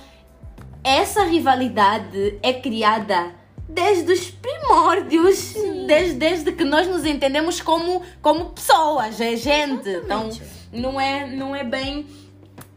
essa 0.84 1.24
rivalidade 1.24 2.40
é 2.42 2.54
criada 2.54 3.32
desde 3.68 4.12
os 4.12 4.30
primórdios, 4.30 5.54
desde, 5.88 6.16
desde 6.16 6.52
que 6.52 6.64
nós 6.64 6.88
nos 6.88 7.06
entendemos 7.06 7.62
como, 7.62 8.02
como 8.22 8.50
pessoas, 8.50 9.20
é 9.22 9.36
gente. 9.36 9.90
Então, 9.90 10.28
Exatamente. 10.28 10.42
não 10.74 11.00
é, 11.00 11.28
não 11.28 11.56
é 11.56 11.64
bem. 11.64 12.06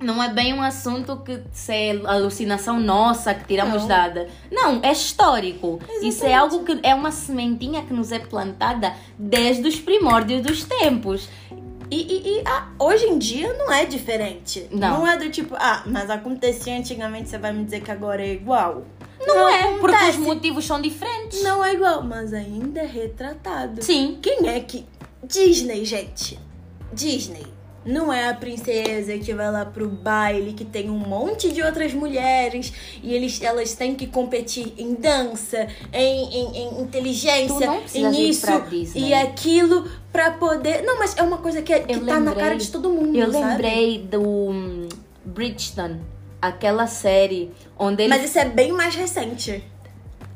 Não 0.00 0.22
é 0.22 0.28
bem 0.28 0.52
um 0.52 0.60
assunto 0.60 1.16
que 1.18 1.40
se 1.52 1.72
é 1.72 1.90
alucinação 2.04 2.78
nossa 2.78 3.32
que 3.32 3.46
tiramos 3.46 3.82
Não. 3.82 3.88
dada. 3.88 4.28
Não, 4.50 4.80
é 4.82 4.92
histórico. 4.92 5.80
Isso 6.02 6.24
é 6.26 6.32
Exatamente. 6.32 6.34
algo 6.34 6.64
que 6.64 6.80
é 6.82 6.94
uma 6.94 7.10
sementinha 7.10 7.82
que 7.82 7.94
nos 7.94 8.12
é 8.12 8.18
plantada 8.18 8.92
desde 9.18 9.66
os 9.66 9.80
primórdios 9.80 10.42
dos 10.42 10.64
tempos. 10.64 11.28
E, 11.94 12.00
e- 12.00 12.38
e, 12.38 12.42
ah, 12.44 12.66
hoje 12.76 13.06
em 13.06 13.16
dia 13.18 13.52
não 13.54 13.70
é 13.72 13.84
diferente. 13.84 14.66
Não. 14.72 15.06
é 15.06 15.16
do 15.16 15.30
tipo, 15.30 15.54
ah, 15.56 15.84
mas 15.86 16.10
acontecia 16.10 16.76
antigamente, 16.76 17.28
você 17.28 17.38
vai 17.38 17.52
me 17.52 17.62
dizer 17.64 17.82
que 17.82 17.90
agora 17.92 18.20
é 18.20 18.32
igual. 18.32 18.82
Não, 19.24 19.48
é, 19.48 19.62
porque 19.78 19.86
os 19.86 19.94
acontece. 19.94 20.18
motivos 20.18 20.64
são 20.66 20.80
diferentes. 20.82 21.40
Não 21.44 21.64
é 21.64 21.72
igual, 21.74 22.02
mas 22.02 22.32
ainda 22.34 22.80
é 22.80 22.86
retratado. 22.86 23.80
Sim. 23.80 24.18
Quem 24.20 24.48
é 24.48 24.58
que. 24.58 24.84
Disney, 25.22 25.84
gente. 25.84 26.36
Disney. 26.92 27.46
Não 27.84 28.12
é 28.12 28.28
a 28.28 28.34
princesa 28.34 29.16
que 29.18 29.34
vai 29.34 29.50
lá 29.50 29.64
pro 29.64 29.88
baile, 29.88 30.52
que 30.52 30.64
tem 30.64 30.88
um 30.88 30.98
monte 30.98 31.52
de 31.52 31.62
outras 31.62 31.92
mulheres 31.92 32.72
e 33.02 33.12
eles, 33.14 33.40
elas 33.42 33.74
têm 33.74 33.94
que 33.94 34.06
competir 34.06 34.72
em 34.78 34.94
dança, 34.94 35.68
em, 35.92 36.24
em, 36.24 36.56
em 36.56 36.82
inteligência, 36.82 37.82
em 37.94 38.28
isso 38.30 38.46
e 38.94 39.12
aquilo 39.12 39.88
pra 40.12 40.30
poder. 40.32 40.82
Não, 40.82 40.98
mas 40.98 41.16
é 41.16 41.22
uma 41.22 41.38
coisa 41.38 41.60
que, 41.60 41.78
que 41.80 41.92
Eu 41.92 42.06
tá 42.06 42.18
na 42.18 42.34
cara 42.34 42.56
de 42.56 42.70
todo 42.70 42.88
mundo. 42.88 43.16
Eu 43.16 43.32
sabe? 43.32 43.44
lembrei 43.44 43.98
do 43.98 44.22
hum, 44.22 44.88
Bridgeton, 45.24 46.00
aquela 46.40 46.86
série 46.86 47.50
onde 47.78 48.02
ele. 48.02 48.08
Mas 48.10 48.24
isso 48.24 48.38
é 48.38 48.44
bem 48.44 48.72
mais 48.72 48.94
recente. 48.94 49.62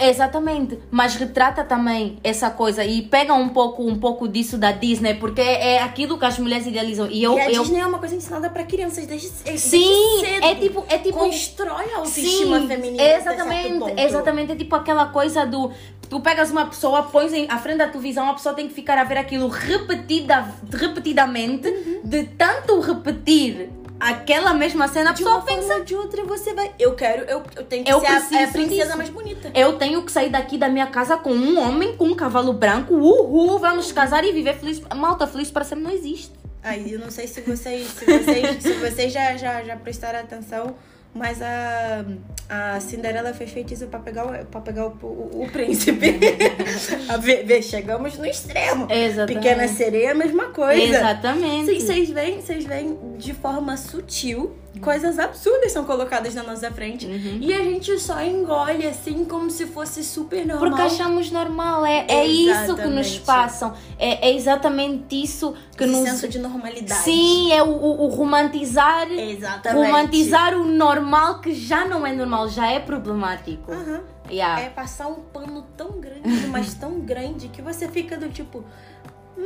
Exatamente, 0.00 0.78
mas 0.90 1.16
retrata 1.16 1.64
também 1.64 2.18
essa 2.22 2.50
coisa 2.50 2.84
e 2.84 3.02
pega 3.02 3.34
um 3.34 3.48
pouco 3.48 3.82
um 3.84 3.98
pouco 3.98 4.28
disso 4.28 4.56
da 4.56 4.70
Disney, 4.70 5.14
porque 5.14 5.40
é 5.40 5.82
aquilo 5.82 6.16
que 6.18 6.24
as 6.24 6.38
mulheres 6.38 6.66
idealizam. 6.66 7.08
E 7.10 7.22
eu, 7.22 7.36
e 7.36 7.40
a 7.40 7.50
eu 7.50 7.62
Disney 7.62 7.80
é 7.80 7.86
uma 7.86 7.98
coisa 7.98 8.14
ensinada 8.14 8.48
pra 8.48 8.62
crianças 8.64 9.06
desde, 9.06 9.28
desde 9.44 9.58
Sim, 9.68 10.20
cedo. 10.20 10.46
é 10.46 10.54
tipo 10.54 10.84
é 10.88 10.98
tipo 10.98 11.18
Constrói 11.18 11.84
a 11.94 11.98
autoestima 11.98 12.60
Sim, 12.60 12.68
feminina. 12.68 13.02
Exatamente, 13.02 14.00
exatamente. 14.00 14.52
É 14.52 14.56
tipo 14.56 14.76
aquela 14.76 15.06
coisa 15.06 15.44
do. 15.44 15.72
Tu 16.08 16.20
pegas 16.20 16.50
uma 16.50 16.64
pessoa, 16.66 17.02
pões 17.02 17.34
em, 17.34 17.46
à 17.50 17.58
frente 17.58 17.78
da 17.78 17.88
televisão, 17.88 18.30
a 18.30 18.34
pessoa 18.34 18.54
tem 18.54 18.66
que 18.68 18.72
ficar 18.74 18.96
a 18.98 19.04
ver 19.04 19.18
aquilo 19.18 19.48
repetida, 19.48 20.54
repetidamente, 20.72 21.68
Uhum. 21.68 22.00
de 22.04 22.24
tanto 22.24 22.80
repetir 22.80 23.68
aquela 24.00 24.54
mesma 24.54 24.86
cena, 24.88 25.10
a 25.10 25.12
de 25.12 25.18
pessoa 25.22 25.36
uma 25.38 25.44
pensa. 25.44 25.68
forma 25.68 25.84
de 25.84 25.94
outra 25.94 26.24
você 26.24 26.54
vai. 26.54 26.72
Eu 26.78 26.94
quero, 26.94 27.24
eu, 27.24 27.42
eu 27.56 27.64
tenho 27.64 27.84
que 27.84 27.90
Eu 27.90 28.00
ser 28.00 28.06
a- 28.06 28.16
a, 28.16 28.20
preciso 28.20 28.52
princesa 28.52 28.84
disso. 28.84 28.96
mais 28.96 29.10
bonita. 29.10 29.50
Eu 29.54 29.76
tenho 29.78 30.02
que 30.02 30.12
sair 30.12 30.30
daqui 30.30 30.56
da 30.58 30.68
minha 30.68 30.86
casa 30.86 31.16
com 31.16 31.32
um 31.32 31.58
homem 31.58 31.96
com 31.96 32.06
um 32.06 32.14
cavalo 32.14 32.52
branco. 32.52 32.94
Uhul, 32.94 33.58
vamos 33.58 33.90
casar 33.92 34.24
e 34.24 34.32
viver 34.32 34.54
feliz. 34.58 34.80
Malta 34.94 35.26
feliz 35.26 35.50
para 35.50 35.64
sempre 35.64 35.84
não 35.84 35.90
existe. 35.90 36.32
Aí 36.62 36.92
eu 36.92 36.98
não 36.98 37.10
sei 37.10 37.26
se 37.26 37.40
vocês, 37.40 37.86
se 37.88 38.04
vocês, 38.04 38.62
se 38.62 38.72
vocês 38.74 39.12
já, 39.12 39.36
já, 39.36 39.62
já 39.62 39.76
prestaram 39.76 40.18
atenção, 40.18 40.74
mas 41.14 41.40
a, 41.42 42.04
a 42.48 42.80
Cinderela 42.80 43.32
fez 43.34 43.50
feitiço 43.50 43.86
pra 43.86 43.98
pegar 43.98 44.26
o, 44.26 44.46
pra 44.46 44.60
pegar 44.60 44.86
o, 44.86 44.90
o, 45.02 45.44
o 45.44 45.50
príncipe. 45.50 46.18
A 47.08 47.16
ver, 47.16 47.44
ver, 47.44 47.62
chegamos 47.62 48.16
no 48.18 48.26
extremo. 48.26 48.86
Exatamente. 48.90 49.34
Pequena 49.34 49.68
sereia, 49.68 50.12
a 50.12 50.14
mesma 50.14 50.46
coisa. 50.46 50.82
Exatamente. 50.82 51.80
Vocês 51.80 52.10
veem, 52.10 52.40
vocês 52.40 52.64
veem 52.64 52.98
de 53.16 53.34
forma 53.34 53.76
sutil, 53.76 54.56
coisas 54.80 55.18
absurdas 55.18 55.72
são 55.72 55.84
colocadas 55.84 56.34
na 56.34 56.42
nossa 56.42 56.70
frente. 56.70 57.04
Uhum. 57.06 57.38
E 57.40 57.52
a 57.52 57.62
gente 57.64 57.98
só 57.98 58.20
engole 58.22 58.86
assim 58.86 59.24
como 59.24 59.50
se 59.50 59.66
fosse 59.66 60.04
super 60.04 60.46
normal. 60.46 60.68
Porque 60.70 60.82
achamos 60.82 61.30
normal, 61.30 61.84
é, 61.84 62.04
é 62.08 62.26
isso 62.26 62.76
que 62.76 62.86
nos 62.86 63.18
passam. 63.18 63.74
É, 63.98 64.28
é 64.28 64.34
exatamente 64.36 65.20
isso 65.22 65.54
que 65.76 65.84
Esse 65.84 65.92
nos. 65.92 66.08
senso 66.08 66.28
de 66.28 66.38
normalidade. 66.38 67.02
Sim, 67.02 67.52
é 67.52 67.62
o, 67.62 67.68
o- 67.70 68.04
o 68.04 68.06
romantizar. 68.08 69.10
Exatamente. 69.10 69.86
Romantizar 69.86 70.54
o 70.54 70.64
normal 70.64 71.40
que 71.40 71.52
já 71.54 71.84
não 71.84 72.06
é 72.06 72.12
normal, 72.12 72.48
já 72.48 72.70
é 72.70 72.78
problemático. 72.78 73.72
Aham. 73.72 74.00
Yeah. 74.30 74.60
É 74.60 74.68
passar 74.68 75.06
um 75.08 75.14
pano 75.32 75.64
tão 75.76 75.92
grande, 75.92 76.46
mas 76.48 76.74
tão 76.74 77.00
grande, 77.00 77.48
que 77.48 77.62
você 77.62 77.88
fica 77.88 78.16
do 78.18 78.28
tipo, 78.28 78.62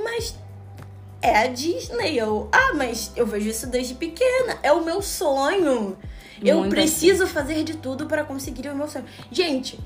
mas 0.04 0.34
é 1.22 1.38
a 1.38 1.46
Disney. 1.46 2.18
Eu, 2.18 2.48
ah, 2.52 2.74
mas 2.74 3.12
eu 3.16 3.26
vejo 3.26 3.48
isso 3.48 3.66
desde 3.66 3.94
pequena. 3.94 4.58
É 4.62 4.72
o 4.72 4.84
meu 4.84 5.00
sonho. 5.00 5.96
Eu 6.44 6.58
Muito 6.58 6.70
preciso 6.70 7.26
fazer 7.26 7.62
de 7.62 7.76
tudo 7.76 8.06
para 8.06 8.24
conseguir 8.24 8.68
o 8.68 8.74
meu 8.74 8.88
sonho. 8.88 9.04
Gente, 9.30 9.78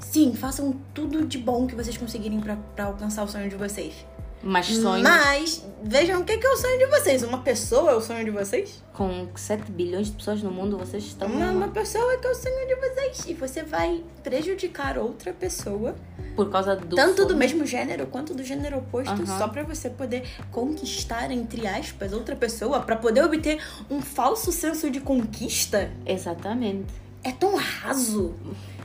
sim, 0.00 0.34
façam 0.34 0.74
tudo 0.92 1.24
de 1.24 1.38
bom 1.38 1.66
que 1.66 1.76
vocês 1.76 1.96
conseguirem 1.96 2.40
pra 2.74 2.84
alcançar 2.84 3.22
o 3.22 3.28
sonho 3.28 3.48
de 3.48 3.54
vocês. 3.54 3.94
Mas 4.42 4.66
sonho 4.66 5.02
Mas, 5.04 5.64
vejam 5.84 6.20
o 6.20 6.24
que 6.24 6.36
que 6.36 6.46
é 6.46 6.50
o 6.50 6.56
sonho 6.56 6.78
de 6.78 6.86
vocês. 6.86 7.22
Uma 7.22 7.38
pessoa 7.38 7.92
é 7.92 7.94
o 7.94 8.00
sonho 8.00 8.24
de 8.24 8.30
vocês? 8.30 8.82
com 8.92 9.28
7 9.34 9.70
bilhões 9.72 10.08
de 10.08 10.12
pessoas 10.16 10.42
no 10.42 10.50
mundo, 10.50 10.76
vocês 10.76 11.04
estão. 11.04 11.26
Uma, 11.28 11.50
uma 11.50 11.68
pessoa 11.68 12.18
que 12.18 12.26
é 12.26 12.30
o 12.30 12.34
sonho 12.34 12.66
de 12.68 12.74
vocês. 12.74 13.24
E 13.28 13.34
você 13.34 13.62
vai 13.62 14.02
prejudicar 14.22 14.98
outra 14.98 15.32
pessoa, 15.32 15.94
Por 16.36 16.50
causa 16.50 16.76
do. 16.76 16.94
tanto 16.96 17.22
do 17.22 17.28
sonho. 17.28 17.38
mesmo 17.38 17.64
gênero 17.64 18.06
quanto 18.06 18.34
do 18.34 18.42
gênero 18.42 18.78
oposto, 18.78 19.12
Aham. 19.22 19.38
só 19.38 19.48
pra 19.48 19.62
você 19.62 19.88
poder 19.88 20.24
conquistar, 20.50 21.30
entre 21.30 21.66
aspas, 21.66 22.12
outra 22.12 22.34
pessoa, 22.36 22.80
pra 22.80 22.96
poder 22.96 23.22
obter 23.24 23.62
um 23.90 24.02
falso 24.02 24.50
senso 24.52 24.90
de 24.90 25.00
conquista. 25.00 25.90
Exatamente. 26.04 26.92
É 27.24 27.30
tão 27.32 27.54
raso. 27.56 28.34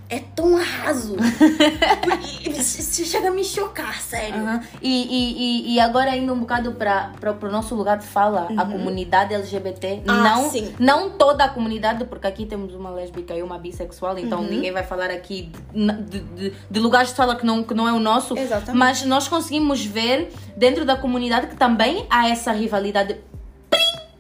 É 0.10 0.20
tão 0.20 0.56
raso. 0.56 1.18
Isso 2.46 3.04
chega 3.04 3.28
a 3.28 3.32
me 3.32 3.44
chocar, 3.44 4.02
sério. 4.02 4.40
Aham. 4.42 4.62
E, 4.82 5.68
e, 5.70 5.74
e, 5.76 5.80
agora 5.82 6.16
indo 6.16 6.32
um 6.32 6.40
bocado 6.40 6.72
para 6.74 7.12
o 7.44 7.52
nosso 7.52 7.76
lugar 7.76 7.98
de 7.98 8.06
fala, 8.08 8.48
a 8.56 8.66
comunidade 8.66 9.34
LGBT, 9.34 9.88
Uhum. 9.88 10.04
Ah, 10.08 10.24
não, 10.24 10.50
sim. 10.50 10.74
não 10.80 11.10
toda 11.12 11.44
a 11.44 11.50
comunidade, 11.50 12.06
porque 12.06 12.26
aqui 12.26 12.46
temos 12.46 12.74
uma 12.74 12.90
lésbica 12.90 13.34
e 13.36 13.44
uma 13.44 13.58
bissexual, 13.58 14.18
então 14.18 14.40
Uhum. 14.44 14.50
ninguém 14.50 14.72
vai 14.72 14.84
falar 14.84 15.10
aqui 15.12 15.52
de, 15.74 15.92
de, 16.04 16.20
de- 16.22 16.54
de 16.72 16.80
lugares 16.80 17.10
de 17.10 17.16
fala 17.16 17.36
que 17.36 17.46
não, 17.46 17.62
que 17.64 17.74
não 17.74 17.86
é 17.88 17.92
o 17.92 18.00
nosso. 18.00 18.38
Exatamente. 18.38 18.78
Mas 18.78 19.04
nós 19.04 19.28
conseguimos 19.28 19.84
ver 19.86 20.32
dentro 20.56 20.86
da 20.86 20.96
comunidade 20.96 21.48
que 21.48 21.56
também 21.58 22.06
há 22.10 22.30
essa 22.30 22.54
rivalidade, 22.54 23.18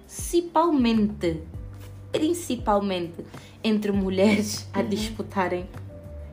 principalmente, 0.06 1.41
principalmente 2.12 3.25
entre 3.64 3.92
mulheres 3.92 4.68
a 4.74 4.82
disputarem 4.82 5.66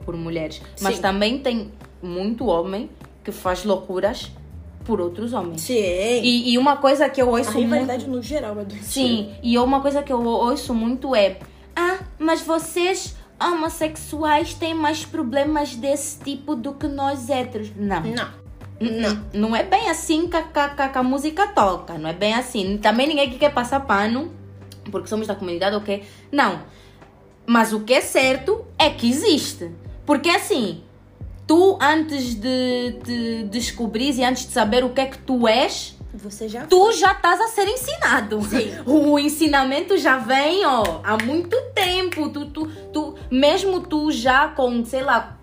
por 0.04 0.16
mulheres. 0.16 0.60
Mas 0.80 0.96
Sim. 0.96 1.02
também 1.02 1.38
tem 1.38 1.70
muito 2.02 2.46
homem 2.46 2.90
que 3.22 3.32
faz 3.32 3.64
loucuras 3.64 4.30
por 4.84 5.00
outros 5.00 5.32
homens. 5.32 5.62
Sim. 5.62 5.74
E, 5.74 6.52
e 6.52 6.58
uma 6.58 6.76
coisa 6.76 7.08
que 7.08 7.20
eu 7.22 7.28
a 7.28 7.38
ouço 7.38 7.52
muito. 7.52 7.62
rivalidade 7.64 8.06
no 8.08 8.20
geral 8.22 8.60
é 8.60 8.64
do 8.64 8.74
Sim, 8.76 9.32
e 9.42 9.56
uma 9.58 9.80
coisa 9.80 10.02
que 10.02 10.12
eu 10.12 10.22
ouço 10.22 10.74
muito 10.74 11.14
é: 11.16 11.38
Ah, 11.74 11.98
mas 12.18 12.42
vocês 12.42 13.16
homossexuais 13.40 14.54
têm 14.54 14.74
mais 14.74 15.04
problemas 15.04 15.74
desse 15.74 16.18
tipo 16.20 16.54
do 16.54 16.74
que 16.74 16.86
nós 16.86 17.28
héteros. 17.30 17.70
Não. 17.76 18.02
Não. 18.02 18.44
Não. 18.80 19.24
Não 19.32 19.56
é 19.56 19.62
bem 19.62 19.88
assim 19.88 20.28
que 20.28 20.36
a, 20.36 20.42
que 20.42 20.58
a- 20.58 20.68
que 20.68 20.82
a- 20.82 20.88
que 20.88 20.98
a 20.98 21.02
música 21.02 21.46
toca. 21.48 21.96
Não 21.96 22.08
é 22.10 22.12
bem 22.12 22.34
assim. 22.34 22.76
Também 22.78 23.06
ninguém 23.06 23.28
aqui 23.28 23.38
quer 23.38 23.52
passar 23.54 23.80
pano, 23.80 24.30
porque 24.90 25.08
somos 25.08 25.26
da 25.26 25.34
comunidade, 25.34 25.74
ok? 25.76 26.02
Não. 26.30 26.60
Mas 27.46 27.72
o 27.72 27.80
que 27.80 27.94
é 27.94 28.00
certo 28.00 28.64
é 28.78 28.90
que 28.90 29.08
existe. 29.08 29.70
Porque 30.06 30.28
assim, 30.28 30.82
tu 31.46 31.78
antes 31.80 32.34
de, 32.34 32.98
de 33.04 33.42
descobrir 33.44 34.14
e 34.14 34.24
antes 34.24 34.46
de 34.46 34.52
saber 34.52 34.84
o 34.84 34.90
que 34.90 35.00
é 35.00 35.06
que 35.06 35.18
tu 35.18 35.46
és, 35.46 35.96
Você 36.14 36.48
já 36.48 36.66
tu 36.66 36.92
já 36.92 37.12
estás 37.12 37.40
a 37.40 37.48
ser 37.48 37.68
ensinado. 37.68 38.42
Sim. 38.42 38.70
O 38.86 39.18
ensinamento 39.18 39.96
já 39.98 40.18
vem, 40.18 40.64
ó, 40.64 41.00
há 41.02 41.22
muito 41.22 41.56
tempo. 41.74 42.28
Tu, 42.30 42.46
tu, 42.46 42.66
tu, 42.92 43.14
mesmo 43.30 43.80
tu 43.80 44.10
já 44.10 44.48
com, 44.48 44.84
sei 44.84 45.02
lá, 45.02 45.38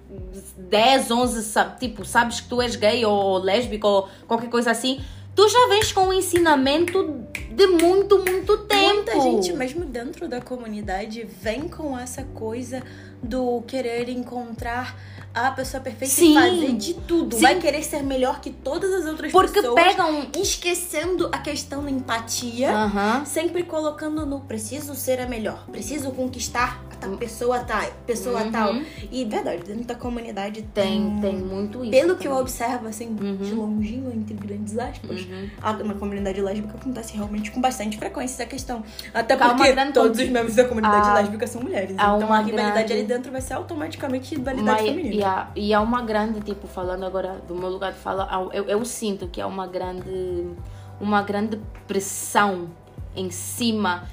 10, 0.58 1.12
11, 1.12 1.44
sabe, 1.44 1.80
tipo, 1.80 2.06
sabes 2.06 2.40
que 2.40 2.48
tu 2.48 2.62
és 2.62 2.76
gay 2.76 3.06
ou 3.06 3.38
lésbico 3.38 3.88
ou 3.88 4.10
qualquer 4.28 4.50
coisa 4.50 4.72
assim, 4.72 5.02
tu 5.36 5.48
já 5.50 5.68
vens 5.68 5.92
com 5.92 6.08
o 6.08 6.14
ensinamento 6.14 7.22
de 7.52 7.68
muito, 7.68 8.20
muito 8.20 8.58
tempo. 8.60 8.96
Muita 8.96 9.20
gente, 9.22 9.54
mesmo 9.54 9.86
dentro 9.86 10.28
da 10.28 10.42
comunidade, 10.42 11.24
vem 11.24 11.68
com 11.68 11.98
essa 11.98 12.24
coisa 12.24 12.82
do 13.22 13.62
querer 13.64 14.10
encontrar 14.10 14.98
a 15.34 15.52
pessoa 15.52 15.82
perfeita 15.82 16.14
Sim. 16.14 16.32
e 16.32 16.34
fazer 16.62 16.74
de 16.74 16.94
tudo. 16.94 17.36
Sim. 17.36 17.42
Vai 17.42 17.60
querer 17.60 17.84
ser 17.84 18.04
melhor 18.04 18.42
que 18.42 18.50
todas 18.52 18.92
as 18.94 19.06
outras 19.06 19.32
Porque 19.32 19.62
pessoas. 19.62 19.82
pegam. 19.82 20.28
Esquecendo 20.38 21.30
a 21.32 21.38
questão 21.38 21.84
da 21.84 21.90
empatia. 21.90 22.70
Sempre 23.26 23.64
colocando 23.64 24.26
no 24.26 24.42
preciso 24.42 24.94
ser 24.96 25.20
a 25.20 25.28
melhor, 25.28 25.66
preciso 25.72 26.12
conquistar 26.12 26.84
a 26.92 26.96
tal 26.96 27.18
pessoa 27.18 27.60
tal, 27.60 27.82
pessoa 28.06 28.44
Uhum. 28.44 28.52
tal. 28.52 28.76
E 29.12 29.26
verdade, 29.26 29.64
dentro 29.64 29.86
da 29.86 29.96
comunidade 29.96 30.62
Tem, 30.74 31.20
tem 31.22 31.36
muito 31.36 31.82
isso. 31.84 31.92
Pelo 31.92 32.16
que 32.16 32.28
eu 32.28 32.32
também. 32.32 32.42
observo, 32.42 32.88
assim, 32.88 33.08
Uhum. 33.20 33.38
de 33.38 33.54
longinho, 33.54 34.12
entre 34.12 34.34
grandes 34.36 34.78
aspas, 34.78 35.22
Uhum. 35.22 35.50
a- 35.62 35.74
na 35.74 35.94
comunidade 35.96 36.42
lésbica 36.42 36.76
acontece 36.80 37.14
realmente 37.16 37.50
com 37.52 37.60
bastante 37.62 37.98
frequência 37.98 38.44
essa 38.44 38.46
questão. 38.46 38.84
Até 39.14 39.36
uma 39.36 39.50
porque 39.56 39.72
grande 39.72 39.94
todos 39.94 40.20
os 40.20 40.30
membros 40.30 40.56
da 40.56 40.66
comunidade 40.66 41.10
Há- 41.10 41.14
lésbica 41.14 41.48
são 41.48 41.62
mulheres. 41.62 41.96
há 41.98 42.16
então 42.16 42.28
uma 42.28 42.38
a 42.38 42.42
rivalidade 42.42 42.74
grande- 42.88 42.94
ali 42.94 43.04
dentro 43.04 43.32
vai 43.32 43.42
ser 43.42 43.54
automaticamente 43.54 44.36
rivalidade 44.36 44.82
Mas- 44.84 44.90
feminina. 44.90 45.21
E, 45.22 45.24
há, 45.24 45.48
e 45.56 45.74
há 45.74 45.80
uma 45.82 46.02
grande, 46.02 46.42
tipo, 46.42 46.68
falando 46.68 47.06
agora 47.06 47.40
do 47.48 47.54
meu 47.56 47.70
lugar 47.70 47.92
de 47.94 48.00
fala, 48.00 48.28
eu, 48.54 48.64
eu 48.66 48.84
sinto 48.84 49.28
que 49.28 49.40
há 49.40 49.46
uma 49.48 49.68
grande, 49.68 50.48
uma 51.00 51.22
grande 51.22 51.60
pressão 51.88 52.70
em 53.16 53.30
cima 53.30 54.04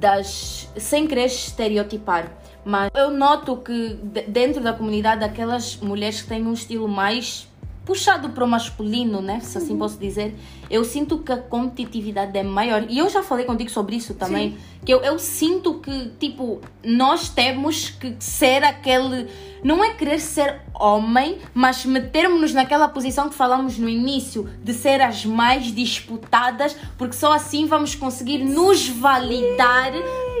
das. 0.00 0.68
sem 0.76 1.06
querer 1.06 1.26
estereotipar. 1.26 2.30
Mas 2.64 2.90
eu 2.94 3.10
noto 3.10 3.56
que 3.58 3.94
de- 4.02 4.22
dentro 4.22 4.60
da 4.62 4.72
comunidade, 4.72 5.22
aquelas 5.22 5.76
mulheres 5.76 6.22
que 6.22 6.28
têm 6.28 6.44
um 6.44 6.52
estilo 6.52 6.88
mais 6.88 7.48
puxado 7.86 8.30
para 8.30 8.44
o 8.44 8.48
masculino, 8.48 9.22
né? 9.22 9.38
Se 9.40 9.56
assim 9.56 9.78
posso 9.78 9.96
dizer, 9.96 10.34
eu 10.68 10.84
sinto 10.84 11.18
que 11.18 11.30
a 11.30 11.38
competitividade 11.38 12.36
é 12.36 12.42
maior. 12.42 12.84
E 12.88 12.98
eu 12.98 13.08
já 13.08 13.22
falei 13.22 13.46
contigo 13.46 13.70
sobre 13.70 13.94
isso 13.94 14.12
também. 14.14 14.58
Que 14.84 14.92
eu, 14.92 15.00
eu 15.00 15.18
sinto 15.18 15.74
que, 15.74 16.10
tipo, 16.18 16.60
nós 16.84 17.28
temos 17.28 17.88
que 17.88 18.16
ser 18.18 18.64
aquele. 18.64 19.28
Não 19.62 19.82
é 19.84 19.94
querer 19.94 20.18
ser 20.18 20.60
homem, 20.74 21.38
mas 21.54 21.84
metermos-nos 21.84 22.52
naquela 22.52 22.88
posição 22.88 23.28
que 23.28 23.34
falamos 23.34 23.78
no 23.78 23.88
início, 23.88 24.48
de 24.62 24.74
ser 24.74 25.00
as 25.00 25.24
mais 25.24 25.66
disputadas, 25.66 26.76
porque 26.98 27.14
só 27.14 27.32
assim 27.32 27.66
vamos 27.66 27.94
conseguir 27.94 28.38
nos 28.38 28.88
validar 28.88 29.92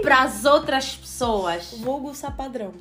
para 0.02 0.22
as 0.22 0.44
outras 0.44 0.96
pessoas. 0.96 1.76
Vulgo 1.78 2.14
sapadrão. 2.14 2.72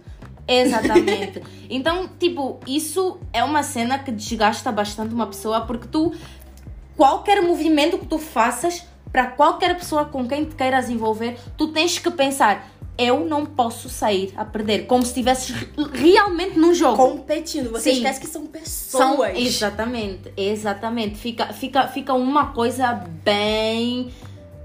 Exatamente. 0.47 1.41
então, 1.69 2.07
tipo, 2.19 2.59
isso 2.67 3.17
é 3.33 3.43
uma 3.43 3.63
cena 3.63 3.97
que 3.99 4.11
desgasta 4.11 4.71
bastante 4.71 5.13
uma 5.13 5.27
pessoa 5.27 5.61
porque 5.61 5.87
tu 5.87 6.13
qualquer 6.95 7.41
movimento 7.41 7.97
que 7.97 8.05
tu 8.05 8.17
faças 8.17 8.83
para 9.11 9.27
qualquer 9.27 9.77
pessoa 9.77 10.05
com 10.05 10.27
quem 10.27 10.45
te 10.45 10.55
queiras 10.55 10.89
envolver, 10.89 11.37
tu 11.57 11.69
tens 11.69 11.97
que 11.99 12.11
pensar 12.11 12.69
eu 12.97 13.25
não 13.25 13.45
posso 13.45 13.89
sair 13.89 14.33
a 14.37 14.45
perder, 14.45 14.85
como 14.87 15.03
se 15.03 15.09
estivesses 15.09 15.49
re- 15.53 15.67
realmente 15.93 16.57
num 16.57 16.73
jogo. 16.73 16.95
Competindo. 16.95 17.69
Você 17.71 17.91
Sim. 17.91 17.97
esquece 17.97 18.21
que 18.21 18.27
são 18.27 18.43
São- 18.63 19.11
pessoas. 19.17 19.37
exatamente, 19.37 20.31
exatamente. 20.37 21.15
Fica, 21.17 21.47
fica, 21.51 21.89
fica 21.89 22.13
uma 22.13 22.53
coisa 22.53 22.93
bem, 23.21 24.13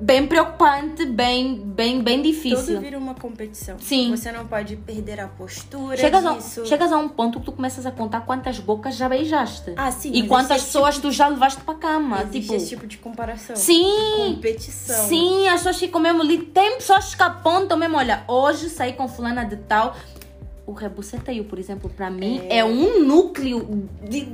bem 0.01 0.27
preocupante, 0.27 1.05
bem, 1.05 1.55
bem, 1.57 2.01
bem 2.03 2.23
difícil. 2.23 2.65
Tudo 2.77 2.81
vira 2.81 2.99
uma 2.99 3.15
competição. 3.15 3.77
Sim. 3.79 4.11
Você 4.11 4.33
não 4.33 4.47
pode 4.47 4.77
perder 4.77 5.21
a 5.21 5.29
postura 5.29 5.97
Chegas 5.97 6.25
a, 6.25 6.33
disso. 6.35 6.67
chegas 6.67 6.91
a 6.93 6.97
um 6.99 7.09
ponto 7.09 7.39
que 7.41 7.45
tu 7.47 7.53
começas 7.53 7.85
a 7.85 7.91
contar 7.91 8.23
quantas 8.23 8.59
bocas 8.59 8.97
já 8.97 9.09
beijaste. 9.09 9.75
Ah, 9.77 9.93
sim. 9.93 10.13
e 10.15 10.27
quantas 10.27 10.57
esse 10.59 10.67
pessoas 10.67 10.99
tu 10.99 11.11
já 11.13 11.29
levaste 11.29 11.61
para 11.63 11.75
cama. 11.75 12.23
Existe 12.23 12.41
Tipo, 12.41 12.55
esse 12.55 12.69
tipo 12.69 12.87
de 12.87 12.99
comparação. 12.99 13.55
sim, 13.57 13.85
Competição. 14.17 15.09
sim, 15.09 15.47
as 15.49 15.57
pessoas 15.61 15.79
ficam 15.79 16.01
mesmo 16.01 16.23
ali. 16.23 16.39
Tem 16.39 16.77
pessoas 16.77 17.15
que 17.15 17.23
apontam 17.23 17.77
mesmo, 17.79 17.97
olha, 17.97 18.25
hoje 18.27 18.69
saí 18.71 18.95
com 18.95 19.07
fulana 19.07 19.45
de 19.45 19.57
tal. 19.57 19.95
O 20.67 20.73
rebuceteio, 20.73 21.45
por 21.45 21.59
exemplo, 21.59 21.91
para 21.91 22.09
mim 22.11 22.43
é. 22.49 22.65
um 22.65 23.05
núcleo 23.05 23.89
de. 24.09 24.29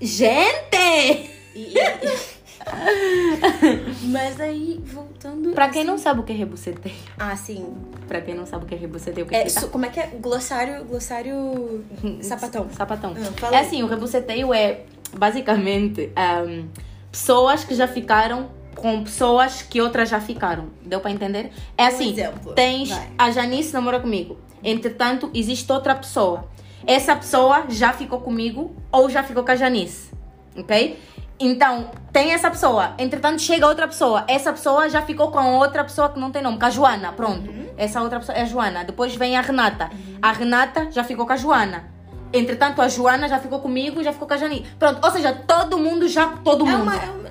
Gente! 0.00 1.30
E- 1.54 1.72
e- 1.78 2.36
Mas 4.02 4.40
aí, 4.40 4.80
voltando. 4.84 5.50
Pra 5.52 5.68
quem 5.68 5.82
assim- 5.82 5.90
não 5.90 5.98
sabe 5.98 6.20
o 6.20 6.22
que 6.22 6.32
é 6.32 6.36
rebuceteio, 6.36 6.94
Ah, 7.18 7.36
sim. 7.36 7.74
pra 8.08 8.20
quem 8.20 8.34
não 8.34 8.46
sabe 8.46 8.64
o 8.64 8.66
que 8.68 8.74
é 8.74 8.78
rebuceteio, 8.78 9.26
o 9.26 9.28
que 9.28 9.34
É, 9.34 9.44
que 9.44 9.52
tá? 9.54 9.66
como 9.68 9.86
é 9.86 9.88
que 9.88 10.00
é? 10.00 10.06
Glossário. 10.20 10.84
Glossário. 10.84 11.84
Sapatão. 12.20 12.68
Sapatão. 12.70 13.14
Ah, 13.42 13.54
É 13.54 13.58
assim, 13.60 13.82
o 13.82 13.86
rebuceteio 13.86 14.52
é 14.52 14.80
basicamente 15.16 16.10
ahm, 16.16 16.66
pessoas 17.10 17.64
que 17.64 17.74
já 17.74 17.86
ficaram 17.88 18.50
com 18.74 19.02
pessoas 19.04 19.62
que 19.62 19.80
outras 19.80 20.08
já 20.08 20.20
ficaram. 20.20 20.66
Deu 20.84 21.00
pra 21.00 21.10
entender? 21.10 21.50
É 21.78 21.86
assim, 21.86 22.12
exemplo. 22.12 22.52
tens 22.52 22.90
Vai. 22.90 23.08
a 23.16 23.30
Janice 23.30 23.72
namora 23.72 24.00
comigo. 24.00 24.38
Entretanto, 24.62 25.30
existe 25.32 25.70
outra 25.72 25.94
pessoa. 25.94 26.48
Essa 26.86 27.16
pessoa 27.16 27.64
já 27.68 27.92
ficou 27.92 28.20
comigo 28.20 28.74
ou 28.92 29.08
já 29.08 29.22
ficou 29.22 29.44
com 29.44 29.50
a 29.50 29.56
Janice. 29.56 30.10
Ok? 30.56 30.98
Então, 31.38 31.90
tem 32.12 32.32
essa 32.32 32.50
pessoa. 32.50 32.94
Entretanto, 32.98 33.42
chega 33.42 33.66
outra 33.66 33.86
pessoa. 33.86 34.24
Essa 34.26 34.52
pessoa 34.52 34.88
já 34.88 35.02
ficou 35.02 35.30
com 35.30 35.56
outra 35.56 35.84
pessoa 35.84 36.08
que 36.08 36.18
não 36.18 36.30
tem 36.30 36.42
nome, 36.42 36.58
com 36.58 36.64
a 36.64 36.70
Joana. 36.70 37.12
Pronto. 37.12 37.50
Uhum. 37.50 37.66
Essa 37.76 38.00
outra 38.00 38.18
pessoa 38.18 38.36
é 38.38 38.42
a 38.42 38.44
Joana. 38.46 38.84
Depois 38.84 39.14
vem 39.14 39.36
a 39.36 39.40
Renata. 39.42 39.90
A 40.22 40.32
Renata 40.32 40.90
já 40.90 41.04
ficou 41.04 41.26
com 41.26 41.32
a 41.32 41.36
Joana. 41.36 41.84
Entretanto, 42.32 42.80
a 42.80 42.88
Joana 42.88 43.28
já 43.28 43.38
ficou 43.38 43.60
comigo, 43.60 44.02
já 44.02 44.12
ficou 44.12 44.26
com 44.26 44.34
a 44.34 44.36
Jani. 44.36 44.66
Pronto, 44.78 44.98
ou 45.04 45.10
seja, 45.10 45.32
todo 45.32 45.78
mundo 45.78 46.08
já. 46.08 46.26
Todo 46.42 46.66
É, 46.66 46.70
mundo. 46.70 46.82
uma, 46.82 46.96
é, 46.96 47.10
uma- 47.10 47.26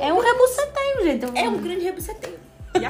É 0.00 0.12
um 0.12 0.20
rebuceteio, 0.20 1.04
gente. 1.04 1.38
é 1.38 1.48
um 1.48 1.56
grande 1.58 1.84
rebuceteio. 1.84 2.38
E. 2.78 2.84